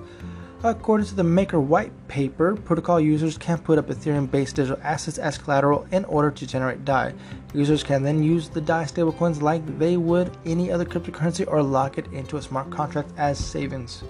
According 0.63 1.05
to 1.07 1.15
the 1.15 1.23
Maker 1.23 1.59
white 1.59 1.91
paper, 2.07 2.55
protocol 2.55 2.99
users 2.99 3.37
can 3.37 3.59
put 3.59 3.77
up 3.77 3.89
Ethereum 3.89 4.29
based 4.29 4.55
digital 4.55 4.79
assets 4.81 5.19
as 5.19 5.37
collateral 5.37 5.85
in 5.91 6.03
order 6.05 6.31
to 6.31 6.47
generate 6.47 6.83
DAI. 6.83 7.13
Users 7.53 7.83
can 7.83 8.01
then 8.01 8.23
use 8.23 8.49
the 8.49 8.59
DAI 8.59 8.85
stablecoins 8.85 9.39
like 9.39 9.61
they 9.77 9.97
would 9.97 10.35
any 10.45 10.71
other 10.71 10.83
cryptocurrency 10.83 11.45
or 11.47 11.61
lock 11.61 11.99
it 11.99 12.07
into 12.11 12.37
a 12.37 12.41
smart 12.41 12.71
contract 12.71 13.11
as 13.17 13.37
savings. 13.37 14.03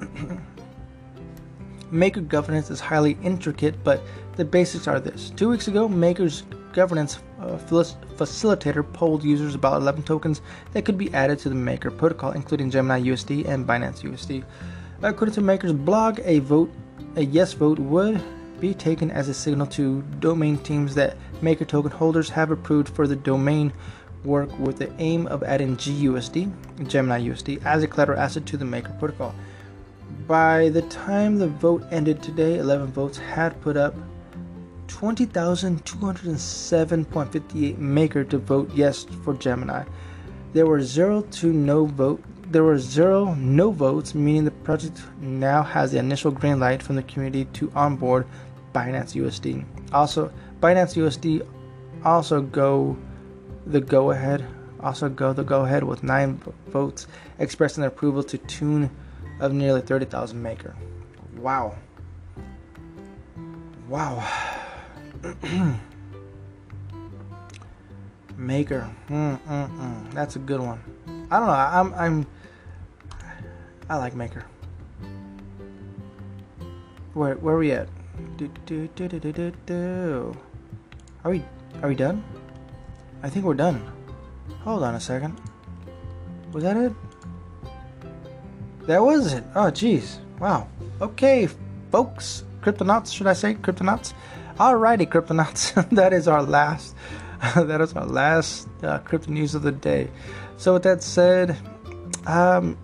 Maker 1.90 2.22
governance 2.22 2.70
is 2.70 2.80
highly 2.80 3.18
intricate, 3.22 3.84
but 3.84 4.00
the 4.36 4.46
basics 4.46 4.88
are 4.88 4.98
this. 4.98 5.28
Two 5.36 5.50
weeks 5.50 5.68
ago, 5.68 5.86
Maker's 5.86 6.44
governance 6.72 7.18
uh, 7.38 7.58
facilitator 7.58 8.90
polled 8.94 9.22
users 9.22 9.54
about 9.54 9.82
11 9.82 10.04
tokens 10.04 10.40
that 10.72 10.86
could 10.86 10.96
be 10.96 11.12
added 11.12 11.38
to 11.40 11.50
the 11.50 11.54
Maker 11.54 11.90
protocol, 11.90 12.32
including 12.32 12.70
Gemini 12.70 13.02
USD 13.02 13.46
and 13.46 13.66
Binance 13.66 14.00
USD. 14.00 14.42
According 15.06 15.34
to 15.36 15.40
Maker's 15.40 15.72
blog, 15.72 16.20
a 16.24 16.40
vote, 16.40 16.68
a 17.14 17.22
yes 17.22 17.52
vote 17.52 17.78
would 17.78 18.20
be 18.58 18.74
taken 18.74 19.12
as 19.12 19.28
a 19.28 19.34
signal 19.34 19.68
to 19.68 20.02
domain 20.18 20.58
teams 20.58 20.96
that 20.96 21.16
Maker 21.40 21.64
token 21.64 21.92
holders 21.92 22.28
have 22.30 22.50
approved 22.50 22.88
for 22.88 23.06
the 23.06 23.14
domain 23.14 23.72
work 24.24 24.50
with 24.58 24.78
the 24.78 24.92
aim 24.98 25.28
of 25.28 25.44
adding 25.44 25.76
GUSD, 25.76 26.52
Gemini 26.88 27.20
USD, 27.20 27.64
as 27.64 27.84
a 27.84 27.86
collateral 27.86 28.18
asset 28.18 28.46
to 28.46 28.56
the 28.56 28.64
Maker 28.64 28.90
protocol. 28.98 29.32
By 30.26 30.70
the 30.70 30.82
time 30.82 31.38
the 31.38 31.46
vote 31.46 31.84
ended 31.92 32.20
today, 32.20 32.58
11 32.58 32.88
votes 32.88 33.16
had 33.16 33.60
put 33.60 33.76
up 33.76 33.94
20,207.58 34.88 37.78
Maker 37.78 38.24
to 38.24 38.38
vote 38.38 38.72
yes 38.74 39.06
for 39.22 39.34
Gemini. 39.34 39.84
There 40.52 40.66
were 40.66 40.82
zero 40.82 41.20
to 41.20 41.52
no 41.52 41.86
vote. 41.86 42.24
There 42.48 42.62
were 42.62 42.78
zero 42.78 43.34
no 43.34 43.70
votes, 43.70 44.14
meaning 44.14 44.44
the 44.44 44.50
project 44.50 45.02
now 45.20 45.62
has 45.62 45.92
the 45.92 45.98
initial 45.98 46.30
green 46.30 46.60
light 46.60 46.82
from 46.82 46.96
the 46.96 47.02
community 47.02 47.46
to 47.54 47.72
onboard 47.74 48.26
Binance 48.72 49.14
USD. 49.14 49.64
Also, 49.92 50.32
Binance 50.60 50.94
USD 50.94 51.46
also 52.04 52.40
go 52.40 52.96
the 53.66 53.80
go 53.80 54.12
ahead. 54.12 54.46
Also 54.80 55.08
go 55.08 55.32
the 55.32 55.42
go 55.42 55.64
ahead 55.64 55.82
with 55.82 56.02
nine 56.02 56.40
votes 56.68 57.08
expressing 57.38 57.82
approval 57.84 58.22
to 58.22 58.38
tune 58.38 58.90
of 59.40 59.52
nearly 59.52 59.80
30,000 59.80 60.40
Maker. 60.40 60.76
Wow. 61.36 61.76
Wow. 63.88 64.24
Maker. 68.36 68.90
Mm, 69.08 69.40
mm, 69.40 69.78
mm. 69.78 70.12
That's 70.12 70.36
a 70.36 70.38
good 70.38 70.60
one. 70.60 70.80
I 71.30 71.38
don't 71.38 71.48
know. 71.48 71.52
I'm. 71.52 71.94
I'm. 71.94 72.26
I 73.88 73.96
like 73.96 74.14
Maker. 74.14 74.44
Where 77.14 77.36
Where 77.36 77.54
are 77.54 77.58
we 77.58 77.72
at? 77.72 77.88
Do, 78.36 78.48
do, 78.66 78.88
do, 78.94 79.08
do, 79.08 79.20
do, 79.20 79.52
do. 79.66 80.36
Are 81.24 81.30
we 81.30 81.42
Are 81.82 81.88
we 81.88 81.94
done? 81.94 82.24
I 83.22 83.30
think 83.30 83.44
we're 83.44 83.54
done. 83.54 83.80
Hold 84.64 84.82
on 84.82 84.94
a 84.94 85.00
second. 85.00 85.40
Was 86.52 86.64
that 86.64 86.76
it? 86.76 86.92
That 88.86 89.02
was 89.02 89.32
it. 89.32 89.44
Oh, 89.54 89.70
jeez. 89.70 90.18
Wow. 90.38 90.68
Okay, 91.00 91.48
folks. 91.90 92.44
Cryptonauts, 92.60 93.12
should 93.12 93.26
I 93.26 93.32
say? 93.32 93.54
Cryptonauts? 93.54 94.12
Alrighty, 94.58 95.08
Cryptonauts. 95.08 95.88
that 95.96 96.12
is 96.12 96.28
our 96.28 96.42
last. 96.42 96.94
that 97.54 97.80
is 97.80 97.92
our 97.94 98.06
last 98.06 98.68
uh, 98.82 98.98
crypto 98.98 99.30
news 99.30 99.54
of 99.54 99.62
the 99.62 99.72
day. 99.72 100.08
So, 100.56 100.74
with 100.74 100.82
that 100.84 101.02
said, 101.02 101.56
um, 102.26 102.78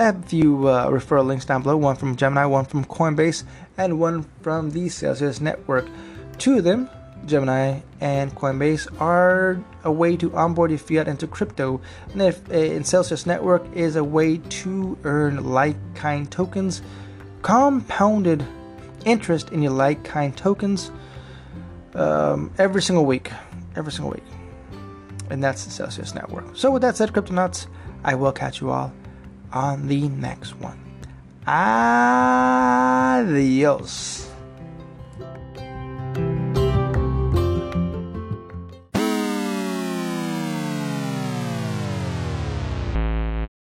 A 0.00 0.14
few 0.22 0.68
uh, 0.68 0.88
referral 0.88 1.26
links 1.26 1.44
down 1.44 1.62
below 1.62 1.76
one 1.76 1.96
from 1.96 2.14
Gemini, 2.14 2.44
one 2.44 2.64
from 2.64 2.84
Coinbase, 2.84 3.42
and 3.76 3.98
one 3.98 4.24
from 4.42 4.70
the 4.70 4.88
Celsius 4.88 5.40
Network. 5.40 5.86
Two 6.38 6.58
of 6.58 6.64
them 6.64 6.88
Gemini, 7.26 7.80
and 8.00 8.32
Coinbase 8.32 8.88
are 9.00 9.60
a 9.82 9.90
way 9.90 10.16
to 10.16 10.32
onboard 10.36 10.70
your 10.70 10.78
fiat 10.78 11.08
into 11.08 11.26
crypto. 11.26 11.80
And 12.12 12.22
if 12.22 12.48
uh, 12.48 12.54
in 12.54 12.84
Celsius 12.84 13.26
Network 13.26 13.64
is 13.74 13.96
a 13.96 14.04
way 14.04 14.38
to 14.38 14.96
earn 15.02 15.44
like 15.44 15.76
kind 15.96 16.30
tokens, 16.30 16.80
compounded 17.42 18.46
interest 19.04 19.50
in 19.50 19.62
your 19.62 19.72
like 19.72 20.04
kind 20.04 20.36
tokens 20.36 20.92
um, 21.94 22.52
every 22.58 22.82
single 22.82 23.04
week. 23.04 23.32
Every 23.74 23.90
single 23.90 24.12
week. 24.12 24.24
And 25.28 25.42
that's 25.42 25.64
the 25.64 25.72
Celsius 25.72 26.14
Network. 26.14 26.56
So, 26.56 26.70
with 26.70 26.82
that 26.82 26.96
said, 26.96 27.12
Cryptonauts, 27.12 27.66
I 28.04 28.14
will 28.14 28.32
catch 28.32 28.60
you 28.60 28.70
all 28.70 28.92
on 29.52 29.88
the 29.88 30.08
next 30.08 30.54
one. 30.60 30.78
Adios. 31.46 32.68